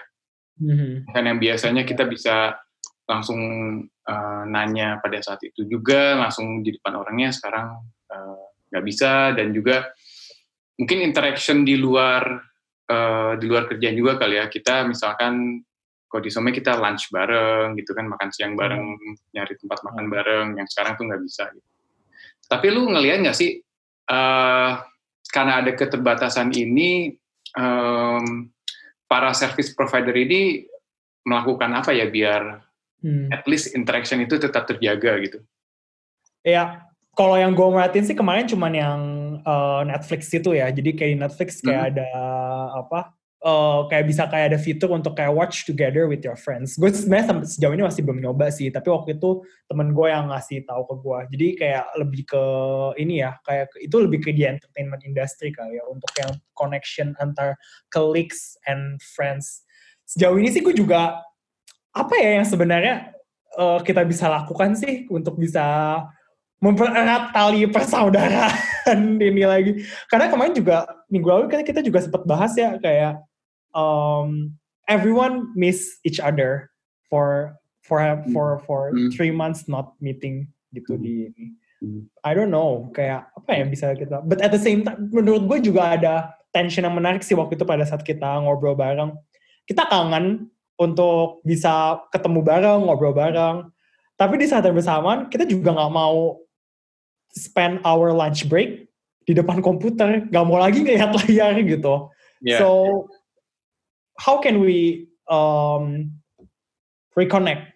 Mm-hmm. 0.60 0.94
Dan 1.10 1.24
yang 1.26 1.40
biasanya 1.42 1.84
kita 1.88 2.06
bisa 2.06 2.54
langsung 3.10 3.42
uh, 3.84 4.44
nanya 4.48 5.02
pada 5.02 5.20
saat 5.20 5.42
itu 5.44 5.66
juga, 5.66 6.16
langsung 6.16 6.62
di 6.64 6.72
depan 6.72 6.96
orangnya 7.04 7.36
sekarang 7.36 7.84
eh, 8.08 8.46
nggak 8.72 8.84
uh, 8.84 8.88
bisa 8.88 9.36
dan 9.36 9.52
juga 9.52 9.92
mungkin 10.80 11.04
interaction 11.04 11.68
di 11.68 11.76
luar 11.76 12.24
uh, 12.88 13.34
di 13.36 13.46
luar 13.50 13.68
kerjaan 13.68 13.98
juga 13.98 14.16
kali 14.16 14.40
ya. 14.40 14.48
Kita 14.48 14.88
misalkan 14.88 15.60
kalau 16.08 16.22
di 16.22 16.30
Some 16.30 16.54
kita 16.54 16.78
lunch 16.78 17.10
bareng 17.10 17.74
gitu 17.82 17.98
kan, 17.98 18.06
makan 18.06 18.30
siang 18.30 18.54
bareng, 18.54 18.84
mm-hmm. 18.86 19.34
nyari 19.34 19.54
tempat 19.58 19.80
makan 19.82 20.06
bareng, 20.08 20.48
yang 20.62 20.68
sekarang 20.70 20.94
tuh 20.96 21.10
nggak 21.10 21.22
bisa. 21.26 21.50
Gitu. 21.50 21.70
Tapi 22.46 22.68
lu 22.70 22.86
ngelihat 22.88 23.26
nggak 23.26 23.38
sih 23.38 23.58
uh, 24.14 24.72
karena 25.34 25.66
ada 25.66 25.72
keterbatasan 25.74 26.54
ini 26.54 27.18
um, 27.58 28.54
para 29.14 29.30
service 29.38 29.70
provider 29.78 30.18
ini 30.18 30.66
melakukan 31.22 31.70
apa 31.78 31.94
ya 31.94 32.10
biar 32.10 32.66
Hmm. 33.04 33.28
at 33.36 33.44
least 33.52 33.76
interaction 33.76 34.24
itu 34.24 34.40
tetap 34.40 34.64
terjaga 34.64 35.20
gitu. 35.20 35.44
Ya, 36.40 36.88
kalau 37.20 37.36
yang 37.36 37.52
gue 37.52 37.68
merhatiin 37.68 38.08
sih 38.08 38.16
kemarin 38.16 38.48
cuman 38.48 38.72
yang 38.72 39.00
uh, 39.44 39.84
Netflix 39.84 40.32
itu 40.32 40.56
ya. 40.56 40.72
Jadi 40.72 40.96
kayak 40.96 41.20
Netflix 41.20 41.60
kayak 41.60 41.84
Hmm. 41.84 41.90
ada 41.92 42.10
apa? 42.80 43.12
Uh, 43.44 43.86
kayak 43.92 44.06
bisa 44.08 44.24
kayak 44.32 44.56
ada 44.56 44.60
fitur 44.60 44.90
untuk 44.96 45.14
kayak 45.20 45.36
watch 45.36 45.68
together 45.68 46.08
with 46.08 46.24
your 46.24 46.40
friends. 46.40 46.80
Gue 46.80 46.90
sebenarnya 46.90 47.44
sejauh 47.44 47.76
ini 47.76 47.84
masih 47.84 48.02
belum 48.02 48.24
nyoba 48.24 48.50
sih. 48.50 48.72
Tapi 48.72 48.88
waktu 48.88 49.20
itu 49.20 49.44
temen 49.68 49.92
gue 49.92 50.08
yang 50.08 50.32
ngasih 50.32 50.64
tahu 50.64 50.82
ke 50.88 50.96
gue. 51.04 51.20
Jadi 51.36 51.48
kayak 51.60 51.86
lebih 52.00 52.24
ke 52.24 52.44
ini 52.98 53.22
ya, 53.22 53.36
kayak 53.44 53.76
itu 53.84 53.96
lebih 54.00 54.24
ke 54.24 54.32
di 54.32 54.48
entertainment 54.48 55.04
industry 55.04 55.52
kali 55.52 55.78
ya 55.78 55.84
untuk 55.92 56.10
yang 56.16 56.32
connection 56.56 57.14
antar 57.20 57.60
colleagues 57.92 58.56
and 58.66 58.98
friends. 59.04 59.68
Sejauh 60.08 60.40
ini 60.40 60.50
sih 60.50 60.64
gue 60.64 60.74
juga 60.74 61.20
apa 61.94 62.16
ya 62.18 62.42
yang 62.42 62.48
sebenarnya 62.48 63.14
uh, 63.60 63.84
kita 63.84 64.02
bisa 64.08 64.26
lakukan 64.32 64.74
sih 64.74 65.06
untuk 65.12 65.38
bisa 65.38 66.00
mempererat 66.64 67.36
tali 67.36 67.68
persaudaraan 67.68 69.20
ini 69.20 69.44
lagi. 69.44 69.84
Karena 70.08 70.32
kemarin 70.32 70.56
juga 70.56 70.88
minggu 71.12 71.28
lalu 71.28 71.46
kita 71.60 71.84
juga 71.84 72.00
sempat 72.00 72.24
bahas 72.24 72.56
ya 72.56 72.80
kayak 72.80 73.20
um, 73.74 74.54
everyone 74.88 75.52
miss 75.54 76.00
each 76.02 76.18
other 76.18 76.70
for 77.10 77.58
for 77.84 78.00
for 78.32 78.64
for 78.64 78.90
Hmm. 78.96 79.12
three 79.12 79.34
months 79.34 79.68
not 79.68 79.94
meeting 80.00 80.48
gitu 80.72 80.96
Hmm. 80.98 81.04
di 81.04 81.12
ini. 81.30 81.46
Hmm. 81.84 82.02
I 82.24 82.32
don't 82.32 82.50
know 82.50 82.88
kayak 82.96 83.28
apa 83.36 83.60
yang 83.60 83.68
bisa 83.70 83.92
kita. 83.94 84.24
But 84.24 84.40
at 84.40 84.56
the 84.56 84.62
same 84.62 84.88
time, 84.88 85.12
menurut 85.12 85.46
gue 85.52 85.60
juga 85.68 86.00
ada 86.00 86.14
tension 86.56 86.88
yang 86.88 86.96
menarik 86.96 87.26
sih 87.26 87.36
waktu 87.36 87.60
itu 87.60 87.66
pada 87.68 87.84
saat 87.84 88.02
kita 88.02 88.40
ngobrol 88.40 88.78
bareng. 88.78 89.12
Kita 89.68 89.84
kangen 89.92 90.48
untuk 90.80 91.44
bisa 91.44 92.00
ketemu 92.10 92.40
bareng, 92.40 92.80
ngobrol 92.88 93.12
bareng. 93.12 93.68
Tapi 94.16 94.40
di 94.40 94.48
saat 94.48 94.64
yang 94.64 94.78
bersamaan 94.78 95.28
kita 95.28 95.44
juga 95.44 95.76
nggak 95.76 95.92
mau 95.92 96.40
spend 97.34 97.82
our 97.84 98.14
lunch 98.14 98.46
break 98.48 98.86
di 99.26 99.34
depan 99.34 99.60
komputer, 99.64 100.24
nggak 100.30 100.46
mau 100.46 100.60
lagi 100.62 100.84
ngeliat 100.84 101.12
layar 101.26 101.58
gitu. 101.60 102.08
Ya. 102.44 102.60
So 102.64 102.70
how 104.20 104.40
can 104.42 104.62
we 104.62 105.10
um, 105.30 106.12
reconnect 107.18 107.74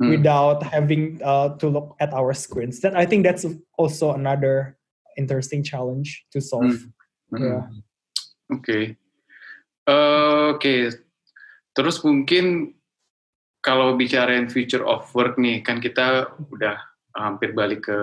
Hmm. 0.00 0.16
without 0.16 0.64
having 0.64 1.20
uh, 1.20 1.52
to 1.60 1.68
look 1.68 1.92
at 2.00 2.08
our 2.16 2.32
screens? 2.32 2.80
That 2.80 2.96
I 2.96 3.04
think 3.04 3.20
that's 3.20 3.44
also 3.76 4.16
another 4.16 4.80
interesting 5.20 5.60
challenge 5.60 6.24
to 6.32 6.40
solve. 6.40 6.88
Hmm. 7.28 7.36
Ya. 7.36 7.60
Oke. 8.48 8.96
Eh, 9.84 10.44
Oke. 10.56 10.74
Terus 11.76 12.00
mungkin 12.00 12.72
kalau 13.60 13.92
bicarain 14.00 14.48
future 14.48 14.88
of 14.88 15.04
work 15.12 15.36
nih, 15.36 15.60
kan 15.60 15.84
kita 15.84 16.32
udah 16.48 16.80
hampir 17.12 17.52
balik 17.52 17.84
ke 17.84 17.98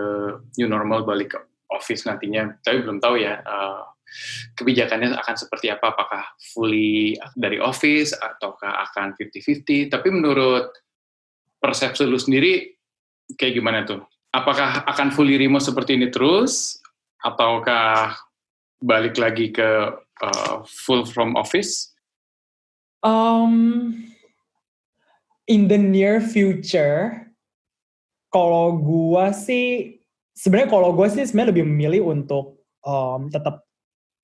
new 0.61 0.69
normal, 0.69 1.01
balik 1.01 1.33
ke 1.33 1.39
office 1.73 2.05
nantinya. 2.05 2.61
Tapi 2.61 2.85
belum 2.85 3.01
tahu 3.01 3.25
ya 3.25 3.41
eh, 3.41 3.81
kebijakannya 4.55 5.13
akan 5.15 5.35
seperti 5.35 5.69
apa. 5.69 5.93
Apakah 5.93 6.23
fully 6.53 7.15
dari 7.35 7.61
office 7.61 8.15
ataukah 8.15 8.87
akan 8.91 9.13
50-50. 9.19 9.93
Tapi 9.93 10.07
menurut 10.09 10.71
persepsi 11.61 12.05
lu 12.05 12.17
sendiri 12.17 12.77
kayak 13.35 13.53
gimana 13.57 13.83
tuh? 13.83 14.01
Apakah 14.31 14.85
akan 14.85 15.11
fully 15.11 15.35
remote 15.35 15.65
seperti 15.65 15.97
ini 15.97 16.07
terus? 16.13 16.79
Ataukah 17.23 18.15
balik 18.77 19.17
lagi 19.17 19.49
ke 19.49 19.91
uh, 20.21 20.55
full 20.65 21.03
from 21.03 21.33
office? 21.33 21.91
Um, 23.01 23.93
in 25.47 25.69
the 25.69 25.79
near 25.79 26.19
future, 26.21 27.29
kalau 28.29 28.77
gua 28.77 29.31
sih 29.33 29.97
sebenarnya 30.37 30.69
kalau 30.69 30.89
gua 30.93 31.07
sih 31.09 31.25
sebenarnya 31.25 31.51
lebih 31.55 31.65
memilih 31.65 32.01
untuk 32.13 32.61
um, 32.83 33.31
tetap 33.31 33.66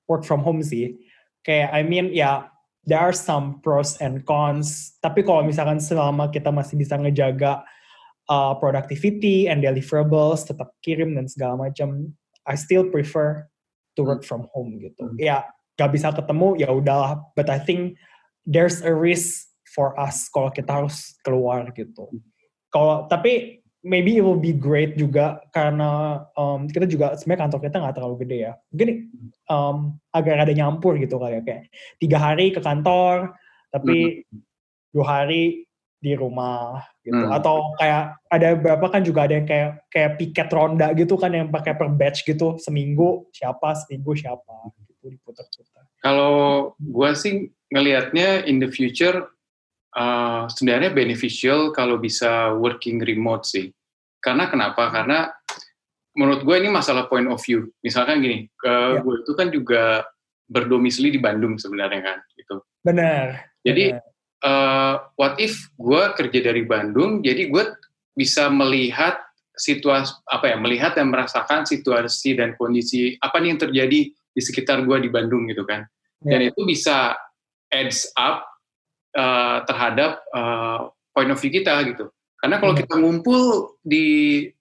work 0.08 0.24
from 0.28 0.44
home 0.44 0.64
sih. 0.64 0.98
Kayak 1.44 1.70
I 1.76 1.82
mean 1.84 2.12
ya 2.12 2.54
there 2.84 3.00
are 3.00 3.16
some 3.16 3.64
pros 3.64 4.00
and 4.04 4.24
cons. 4.28 4.96
Tapi 5.00 5.24
kalau 5.24 5.44
misalkan 5.44 5.80
selama 5.80 6.32
kita 6.32 6.52
masih 6.52 6.76
bisa 6.76 7.00
ngejaga 7.00 7.64
uh, 8.28 8.54
productivity 8.60 9.48
and 9.48 9.64
deliverables, 9.64 10.44
tetap 10.48 10.76
kirim 10.84 11.16
dan 11.16 11.28
segala 11.28 11.70
macam, 11.70 12.12
I 12.44 12.56
still 12.60 12.92
prefer 12.92 13.48
to 13.96 14.04
work 14.04 14.28
from 14.28 14.52
home 14.52 14.80
gitu. 14.84 15.16
Hmm. 15.16 15.20
Ya 15.20 15.48
gak 15.80 15.96
bisa 15.96 16.12
ketemu 16.12 16.60
ya 16.60 16.70
udahlah. 16.70 17.24
But 17.34 17.48
I 17.48 17.60
think 17.60 17.98
there's 18.44 18.84
a 18.84 18.92
risk 18.92 19.48
for 19.74 19.98
us 19.98 20.30
kalau 20.30 20.52
kita 20.54 20.70
harus 20.70 21.16
keluar 21.24 21.72
gitu. 21.74 22.12
Kalau 22.70 23.08
tapi 23.08 23.63
maybe 23.84 24.16
it 24.18 24.24
will 24.24 24.40
be 24.40 24.56
great 24.56 24.96
juga 24.96 25.44
karena 25.52 26.24
um, 26.40 26.66
kita 26.72 26.88
juga 26.88 27.20
sebenarnya 27.20 27.42
kantor 27.46 27.60
kita 27.68 27.78
nggak 27.84 27.96
terlalu 28.00 28.16
gede 28.24 28.38
ya. 28.50 28.54
Mungkin 28.72 28.90
um, 29.52 29.78
agak 30.16 30.48
ada 30.48 30.54
nyampur 30.56 30.96
gitu 30.96 31.20
kali 31.20 31.38
ya 31.38 31.42
kayak 31.44 31.62
tiga 32.00 32.18
hari 32.18 32.56
ke 32.56 32.64
kantor 32.64 33.36
tapi 33.70 34.24
dua 34.96 35.06
hari 35.06 35.68
di 36.00 36.16
rumah 36.16 36.84
gitu. 37.04 37.16
Hmm. 37.16 37.36
Atau 37.36 37.76
kayak 37.80 38.20
ada 38.32 38.48
beberapa 38.56 38.88
kan 38.88 39.04
juga 39.04 39.28
ada 39.28 39.36
yang 39.36 39.48
kayak 39.48 39.84
kayak 39.92 40.12
piket 40.20 40.50
ronda 40.52 40.92
gitu 40.96 41.20
kan 41.20 41.36
yang 41.36 41.52
pakai 41.52 41.76
per 41.76 41.92
batch 41.92 42.24
gitu 42.24 42.56
seminggu 42.60 43.28
siapa 43.36 43.76
seminggu 43.84 44.16
siapa 44.16 44.72
gitu 44.80 45.12
diputar-putar. 45.12 45.84
Kalau 46.00 46.34
gua 46.80 47.16
sih 47.16 47.52
ngelihatnya 47.72 48.48
in 48.48 48.64
the 48.64 48.72
future 48.72 49.32
uh, 49.96 50.50
sebenarnya 50.50 50.92
beneficial 50.94 51.72
kalau 51.72 51.98
bisa 52.02 52.54
working 52.58 53.02
remote 53.02 53.46
sih. 53.46 53.70
Karena 54.20 54.48
kenapa? 54.50 54.90
Karena 54.90 55.30
menurut 56.18 56.46
gue 56.46 56.56
ini 56.62 56.70
masalah 56.70 57.10
point 57.10 57.28
of 57.30 57.42
view. 57.42 57.70
Misalkan 57.82 58.22
gini, 58.22 58.48
ke 58.58 58.70
Ya. 58.70 59.02
gue 59.02 59.16
itu 59.26 59.34
kan 59.34 59.48
juga 59.50 60.06
berdomisili 60.48 61.10
di 61.10 61.20
Bandung 61.20 61.58
sebenarnya 61.58 62.02
kan, 62.04 62.18
gitu. 62.38 62.62
Benar. 62.86 63.50
Jadi 63.66 63.96
benar. 63.96 64.04
uh, 64.46 64.96
what 65.18 65.40
if 65.42 65.56
gue 65.80 66.04
kerja 66.20 66.40
dari 66.54 66.64
Bandung, 66.68 67.24
jadi 67.24 67.50
gue 67.50 67.64
bisa 68.14 68.52
melihat 68.54 69.18
situasi 69.58 70.14
apa 70.30 70.54
ya, 70.54 70.58
melihat 70.58 70.94
dan 70.98 71.10
merasakan 71.10 71.66
situasi 71.66 72.38
dan 72.38 72.54
kondisi 72.58 73.18
apa 73.22 73.42
nih 73.42 73.54
yang 73.54 73.62
terjadi 73.62 74.00
di 74.10 74.42
sekitar 74.42 74.82
gue 74.86 74.98
di 75.02 75.10
Bandung 75.10 75.46
gitu 75.50 75.66
kan. 75.66 75.86
Dan 76.24 76.40
itu 76.48 76.64
bisa 76.64 77.20
adds 77.68 78.08
up 78.16 78.53
uh, 79.18 79.66
terhadap 79.66 80.22
uh, 80.34 80.90
point 81.14 81.30
of 81.30 81.40
view 81.40 81.54
kita 81.54 81.74
gitu. 81.88 82.10
Karena 82.44 82.60
kalau 82.60 82.76
Hmm. 82.76 82.82
kita 82.84 82.94
ngumpul 83.00 83.42
di 83.80 84.06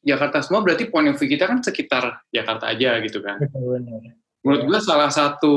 Jakarta 0.07 0.39
semua 0.39 0.63
berarti 0.63 0.87
point 0.87 1.11
of 1.11 1.19
view 1.19 1.27
kita 1.27 1.51
kan 1.51 1.59
sekitar 1.59 2.23
Jakarta 2.31 2.71
aja 2.71 3.03
gitu 3.03 3.19
kan. 3.19 3.43
Menurut 4.47 4.63
gue 4.71 4.79
salah 4.79 5.11
satu 5.11 5.55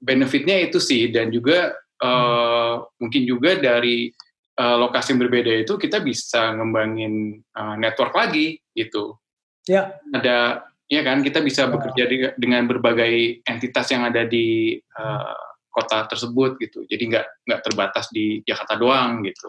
benefitnya 0.00 0.56
itu 0.64 0.80
sih 0.80 1.12
dan 1.12 1.28
juga 1.28 1.76
uh, 2.00 2.88
mungkin 2.96 3.28
juga 3.28 3.56
dari 3.60 4.08
uh, 4.56 4.76
lokasi 4.80 5.12
yang 5.12 5.28
berbeda 5.28 5.52
itu 5.64 5.76
kita 5.76 6.00
bisa 6.00 6.56
ngembangin 6.56 7.44
uh, 7.52 7.76
network 7.76 8.16
lagi 8.16 8.56
gitu. 8.72 9.20
Ya. 9.68 9.92
Ada 10.16 10.64
ya 10.88 11.00
kan 11.04 11.20
kita 11.20 11.44
bisa 11.44 11.68
bekerja 11.68 12.04
di- 12.08 12.36
dengan 12.40 12.64
berbagai 12.64 13.44
entitas 13.44 13.92
yang 13.92 14.08
ada 14.08 14.24
di 14.24 14.78
uh, 14.96 15.55
kota 15.76 16.08
tersebut 16.08 16.56
gitu. 16.56 16.88
Jadi 16.88 17.12
nggak 17.12 17.26
nggak 17.44 17.60
terbatas 17.60 18.08
di 18.08 18.40
Jakarta 18.48 18.80
doang 18.80 19.20
gitu. 19.28 19.44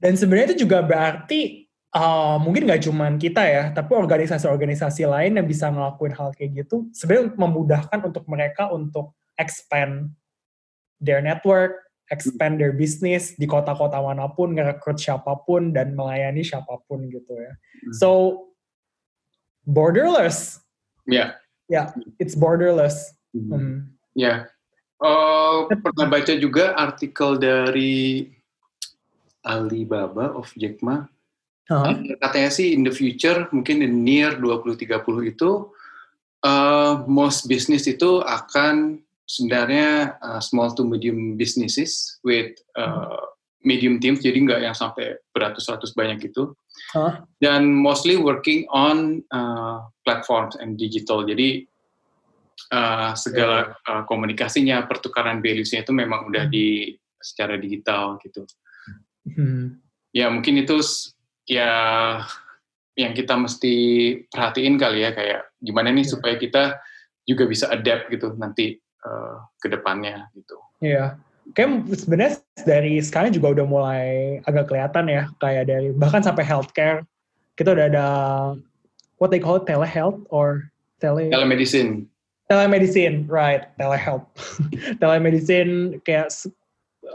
Dan 0.00 0.16
sebenarnya 0.16 0.56
itu 0.56 0.64
juga 0.64 0.80
berarti 0.80 1.68
uh, 1.92 2.40
mungkin 2.40 2.64
nggak 2.64 2.88
cuman 2.88 3.20
kita 3.20 3.42
ya, 3.44 3.64
tapi 3.76 3.92
organisasi-organisasi 3.92 5.04
lain 5.04 5.36
yang 5.36 5.44
bisa 5.44 5.68
ngelakuin 5.68 6.14
hal 6.16 6.32
kayak 6.32 6.64
gitu, 6.64 6.88
sebenarnya 6.96 7.36
memudahkan 7.36 8.00
untuk 8.08 8.24
mereka 8.24 8.72
untuk 8.72 9.12
expand 9.36 10.14
their 11.02 11.20
network, 11.20 11.82
expand 12.08 12.56
their 12.56 12.72
business 12.72 13.36
di 13.36 13.44
kota-kota 13.44 14.00
mana 14.00 14.30
pun, 14.32 14.56
ngerekrut 14.56 14.96
siapa 14.96 15.34
pun 15.44 15.74
dan 15.74 15.92
melayani 15.92 16.40
siapa 16.46 16.80
pun 16.88 17.04
gitu 17.10 17.36
ya. 17.36 17.52
Hmm. 17.52 17.92
So 17.94 18.10
borderless, 19.68 20.62
Ya. 21.08 21.36
it's 22.16 22.32
borderless. 22.32 23.12
Hmm. 23.36 23.52
Hmm. 23.52 23.76
Ya. 24.16 24.48
Oh, 24.98 25.70
pernah 25.70 26.10
baca 26.10 26.34
juga 26.34 26.74
artikel 26.74 27.38
dari 27.38 28.26
Alibaba 29.46 30.34
of 30.34 30.50
Jack 30.58 30.82
Ma. 30.82 31.06
Hah? 31.70 31.94
Katanya 32.18 32.50
sih 32.50 32.74
in 32.74 32.82
the 32.82 32.90
future, 32.90 33.46
mungkin 33.54 33.84
in 33.84 34.02
near 34.02 34.34
2030 34.40 34.98
itu, 35.30 35.70
uh, 36.42 37.04
most 37.06 37.46
business 37.46 37.86
itu 37.86 38.24
akan 38.24 38.98
sebenarnya 39.28 40.16
uh, 40.18 40.40
small 40.40 40.72
to 40.72 40.82
medium 40.82 41.36
businesses 41.36 42.18
with 42.24 42.56
uh, 42.74 43.20
medium 43.62 44.00
teams, 44.00 44.24
jadi 44.24 44.40
nggak 44.40 44.60
yang 44.64 44.74
sampai 44.74 45.20
beratus-ratus 45.36 45.92
banyak 45.92 46.32
itu. 46.32 46.56
Hah? 46.96 47.22
Dan 47.38 47.70
mostly 47.70 48.16
working 48.16 48.64
on 48.72 49.22
uh, 49.30 49.84
platforms 50.02 50.56
and 50.56 50.80
digital. 50.80 51.22
Jadi 51.22 51.68
uh, 52.72 53.12
segala 53.14 53.78
uh, 53.86 54.02
komunikasinya, 54.04 54.84
pertukaran 54.86 55.40
values-nya 55.40 55.82
itu 55.86 55.92
memang 55.94 56.28
udah 56.28 56.46
di 56.50 56.96
secara 57.18 57.58
digital 57.58 58.18
gitu. 58.22 58.46
Hmm. 59.26 59.82
Ya 60.14 60.30
mungkin 60.32 60.62
itu 60.62 60.80
ya 61.48 61.70
yang 62.98 63.12
kita 63.14 63.38
mesti 63.38 63.74
perhatiin 64.26 64.74
kali 64.78 65.06
ya 65.06 65.10
kayak 65.14 65.54
gimana 65.62 65.94
nih 65.94 66.02
yeah. 66.06 66.12
supaya 66.12 66.34
kita 66.34 66.62
juga 67.28 67.44
bisa 67.46 67.70
adapt 67.70 68.10
gitu 68.10 68.34
nanti 68.34 68.80
uh, 69.04 69.44
ke 69.62 69.70
depannya 69.70 70.26
gitu. 70.34 70.56
Iya. 70.82 70.94
Yeah. 70.94 71.08
Kayak 71.56 71.96
sebenarnya 71.96 72.34
dari 72.68 73.00
sekarang 73.00 73.32
juga 73.32 73.56
udah 73.56 73.66
mulai 73.66 74.08
agak 74.44 74.68
kelihatan 74.68 75.08
ya 75.08 75.22
kayak 75.40 75.64
dari 75.64 75.96
bahkan 75.96 76.20
sampai 76.20 76.44
healthcare 76.44 77.08
kita 77.56 77.72
udah 77.72 77.86
ada 77.88 78.06
what 79.16 79.32
they 79.32 79.40
call 79.40 79.56
telehealth 79.56 80.20
or 80.28 80.68
tele 81.00 81.32
telemedicine. 81.32 82.04
Telemedicine, 82.48 83.28
right? 83.28 83.68
Telehealth. 83.76 84.24
telemedicine 85.04 86.00
kayak 86.02 86.32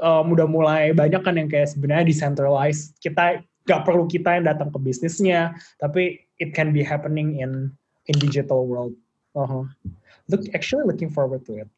um, 0.02 0.34
udah 0.34 0.46
mulai 0.46 0.94
banyak 0.94 1.22
kan 1.26 1.36
yang 1.38 1.50
kayak 1.50 1.74
sebenarnya 1.74 2.06
decentralized. 2.10 2.94
Kita 3.02 3.42
nggak 3.66 3.82
perlu 3.82 4.06
kita 4.06 4.38
yang 4.38 4.46
datang 4.46 4.70
ke 4.70 4.78
bisnisnya, 4.78 5.58
tapi 5.82 6.22
it 6.38 6.54
can 6.54 6.70
be 6.70 6.86
happening 6.86 7.42
in 7.42 7.74
in 8.06 8.16
digital 8.22 8.70
world. 8.70 8.94
Uh 9.34 9.46
-huh. 9.50 9.66
Look, 10.30 10.46
actually 10.54 10.86
looking 10.86 11.10
forward 11.10 11.42
to 11.50 11.66
it. 11.66 11.70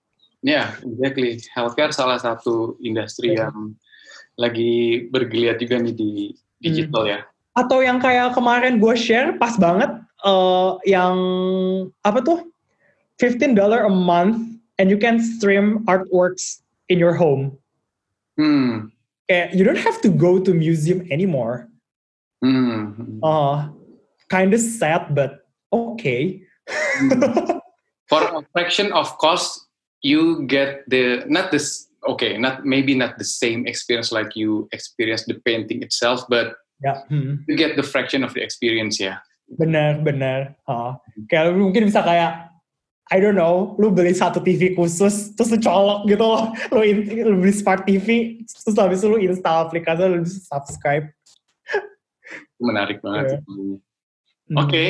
Ya, 0.45 0.51
yeah, 0.51 0.67
exactly. 0.85 1.41
Healthcare 1.55 1.95
salah 1.95 2.19
satu 2.21 2.77
industri 2.83 3.33
yeah. 3.33 3.49
yang 3.49 3.73
lagi 4.35 5.07
bergeliat 5.09 5.57
juga 5.63 5.79
nih 5.79 5.95
di 5.95 6.11
digital 6.59 7.03
hmm. 7.07 7.13
ya. 7.15 7.19
Atau 7.55 7.79
yang 7.81 8.03
kayak 8.03 8.35
kemarin 8.35 8.77
gue 8.83 8.95
share 8.99 9.39
pas 9.39 9.55
banget 9.55 9.89
uh, 10.27 10.75
yang 10.83 11.15
apa 12.03 12.19
tuh? 12.19 12.39
$15 13.19 13.55
a 13.85 13.89
month 13.89 14.59
and 14.77 14.89
you 14.89 14.97
can 14.97 15.19
stream 15.19 15.85
artworks 15.85 16.61
in 16.89 16.99
your 16.99 17.13
home. 17.13 17.57
Kayak 18.37 19.55
you 19.55 19.63
don't 19.63 19.81
have 19.81 20.01
to 20.01 20.09
go 20.09 20.37
to 20.37 20.53
museum 20.53 21.07
anymore. 21.09 21.69
Hmm. 22.43 23.19
Uh, 23.23 23.69
kind 24.29 24.53
of 24.53 24.59
sad 24.61 25.15
but 25.15 25.47
okay. 25.73 26.43
Hmm. 26.69 27.09
For 28.09 28.21
a 28.21 28.45
fraction 28.53 28.93
of 28.93 29.17
cost, 29.17 29.65
you 30.05 30.45
get 30.45 30.85
the 30.85 31.25
not 31.25 31.49
this 31.49 31.89
okay, 32.05 32.37
not 32.37 32.61
maybe 32.61 32.93
not 32.93 33.17
the 33.17 33.25
same 33.25 33.65
experience 33.65 34.13
like 34.13 34.37
you 34.37 34.69
experience 34.71 35.25
the 35.25 35.41
painting 35.41 35.81
itself, 35.81 36.21
but 36.29 36.53
yeah. 36.83 37.01
hmm. 37.09 37.41
you 37.47 37.57
get 37.57 37.75
the 37.75 37.83
fraction 37.83 38.21
of 38.23 38.37
the 38.37 38.45
experience 38.45 38.99
yeah. 38.99 39.25
Benar, 39.45 40.05
benar. 40.05 40.53
Uh, 40.69 40.97
kayak 41.29 41.57
mungkin 41.57 41.89
bisa 41.89 42.05
kayak 42.05 42.54
I 43.13 43.21
don't 43.21 43.37
know, 43.37 43.77
lu 43.77 43.93
beli 43.93 44.17
satu 44.17 44.41
TV 44.41 44.73
khusus, 44.73 45.37
terus 45.37 45.53
lu 45.53 45.61
colok 45.61 46.09
gitu 46.09 46.25
loh. 46.25 46.49
Lu, 46.73 46.81
lu 47.29 47.35
beli 47.37 47.53
smart 47.53 47.85
TV, 47.85 48.41
terus 48.49 48.73
habis 48.81 49.05
itu 49.05 49.13
lu 49.13 49.21
install 49.21 49.69
aplikasi, 49.69 50.09
lu 50.09 50.25
subscribe. 50.25 51.05
Menarik 52.57 53.05
banget. 53.05 53.45
Yeah. 53.45 54.57
Oke, 54.57 54.69
okay. 54.69 54.89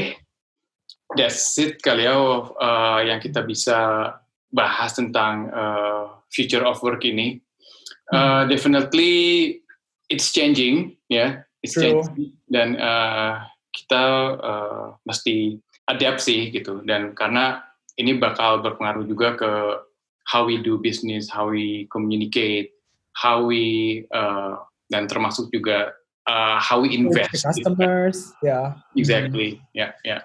that's 1.19 1.59
it 1.59 1.79
kali 1.83 2.07
ya 2.07 2.15
uh, 2.15 2.99
yang 3.03 3.19
kita 3.19 3.43
bisa 3.43 4.11
bahas 4.51 4.95
tentang 4.95 5.51
uh, 5.51 6.23
future 6.31 6.63
of 6.63 6.79
work 6.83 7.03
ini. 7.03 7.43
Uh, 8.15 8.43
hmm. 8.43 8.51
Definitely 8.51 9.13
it's 10.07 10.31
changing, 10.31 10.95
ya, 11.11 11.15
yeah. 11.15 11.29
it's 11.59 11.75
True. 11.75 11.99
changing 11.99 12.35
dan 12.47 12.79
uh, 12.79 13.43
kita 13.75 14.03
uh, 14.39 14.85
mesti 15.03 15.59
adapt 15.91 16.23
sih 16.23 16.51
gitu. 16.51 16.79
Dan 16.87 17.11
karena 17.11 17.59
ini 17.95 18.19
bakal 18.19 18.59
berpengaruh 18.63 19.07
juga 19.07 19.35
ke 19.39 19.51
how 20.27 20.43
we 20.43 20.59
do 20.59 20.81
business, 20.81 21.29
how 21.29 21.47
we 21.47 21.87
communicate, 21.93 22.73
how 23.15 23.45
we 23.45 24.03
uh, 24.11 24.59
dan 24.91 25.07
termasuk 25.07 25.49
juga 25.53 25.95
uh, 26.27 26.57
how 26.59 26.81
we 26.81 26.91
invest. 26.93 27.45
Customers, 27.45 28.33
ya. 28.43 28.49
Yeah. 28.49 28.67
Exactly, 28.97 29.61
ya, 29.71 29.79
yeah, 29.79 29.91
ya. 30.03 30.09
Yeah. 30.09 30.21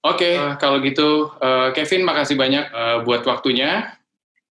Oke, 0.00 0.16
okay, 0.16 0.34
uh, 0.40 0.56
kalau 0.56 0.80
gitu 0.80 1.28
uh, 1.44 1.76
Kevin 1.76 2.08
makasih 2.08 2.32
banyak 2.40 2.72
uh, 2.72 3.04
buat 3.04 3.20
waktunya. 3.28 4.00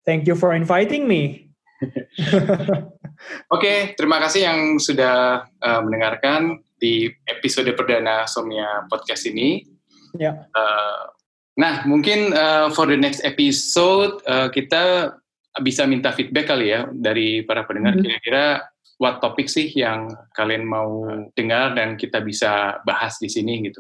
Thank 0.02 0.26
you 0.26 0.34
for 0.34 0.58
inviting 0.58 1.06
me. 1.06 1.54
Oke, 1.86 2.82
okay, 3.50 3.78
terima 3.94 4.18
kasih 4.18 4.42
yang 4.42 4.82
sudah 4.82 5.46
uh, 5.46 5.82
mendengarkan 5.86 6.66
di 6.82 7.14
episode 7.30 7.70
perdana 7.78 8.26
Somnia 8.26 8.90
Podcast 8.90 9.30
ini. 9.30 9.66
Ya. 10.18 10.34
Yeah. 10.34 10.36
Uh, 10.58 11.14
Nah, 11.56 11.88
mungkin 11.88 12.36
uh, 12.36 12.68
for 12.76 12.84
the 12.88 13.00
next 13.00 13.24
episode 13.24 14.20
uh, 14.28 14.52
kita 14.52 15.16
bisa 15.64 15.88
minta 15.88 16.12
feedback 16.12 16.52
kali 16.52 16.76
ya 16.76 16.88
dari 16.92 17.44
para 17.48 17.64
pendengar. 17.64 17.96
Mm-hmm. 17.96 18.06
Kira-kira 18.12 18.46
what 19.00 19.24
topik 19.24 19.48
sih 19.48 19.72
yang 19.72 20.12
kalian 20.36 20.68
mau 20.68 21.08
dengar 21.36 21.76
dan 21.76 21.96
kita 21.96 22.20
bisa 22.20 22.80
bahas 22.84 23.16
di 23.24 23.32
sini 23.32 23.64
gitu. 23.72 23.80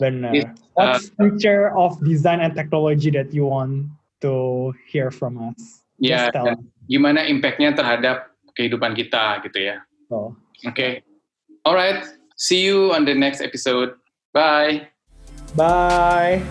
Benar. 0.00 0.32
It, 0.32 0.48
uh, 0.80 0.96
What's 0.96 1.12
future 1.20 1.68
of 1.76 2.00
design 2.00 2.40
and 2.40 2.56
technology 2.56 3.12
that 3.12 3.30
you 3.36 3.44
want 3.44 3.92
to 4.24 4.72
hear 4.88 5.12
from 5.12 5.36
us? 5.36 5.84
Ya, 6.00 6.32
yeah, 6.32 6.56
gimana 6.90 7.28
impactnya 7.28 7.76
terhadap 7.76 8.32
kehidupan 8.56 8.96
kita 8.96 9.44
gitu 9.46 9.58
ya. 9.70 9.76
Oh. 10.08 10.34
Oke. 10.64 10.72
Okay. 10.72 10.92
Alright. 11.62 12.02
See 12.34 12.64
you 12.64 12.90
on 12.90 13.06
the 13.06 13.14
next 13.14 13.38
episode. 13.38 13.94
Bye. 14.34 14.90
Bye. 15.54 16.42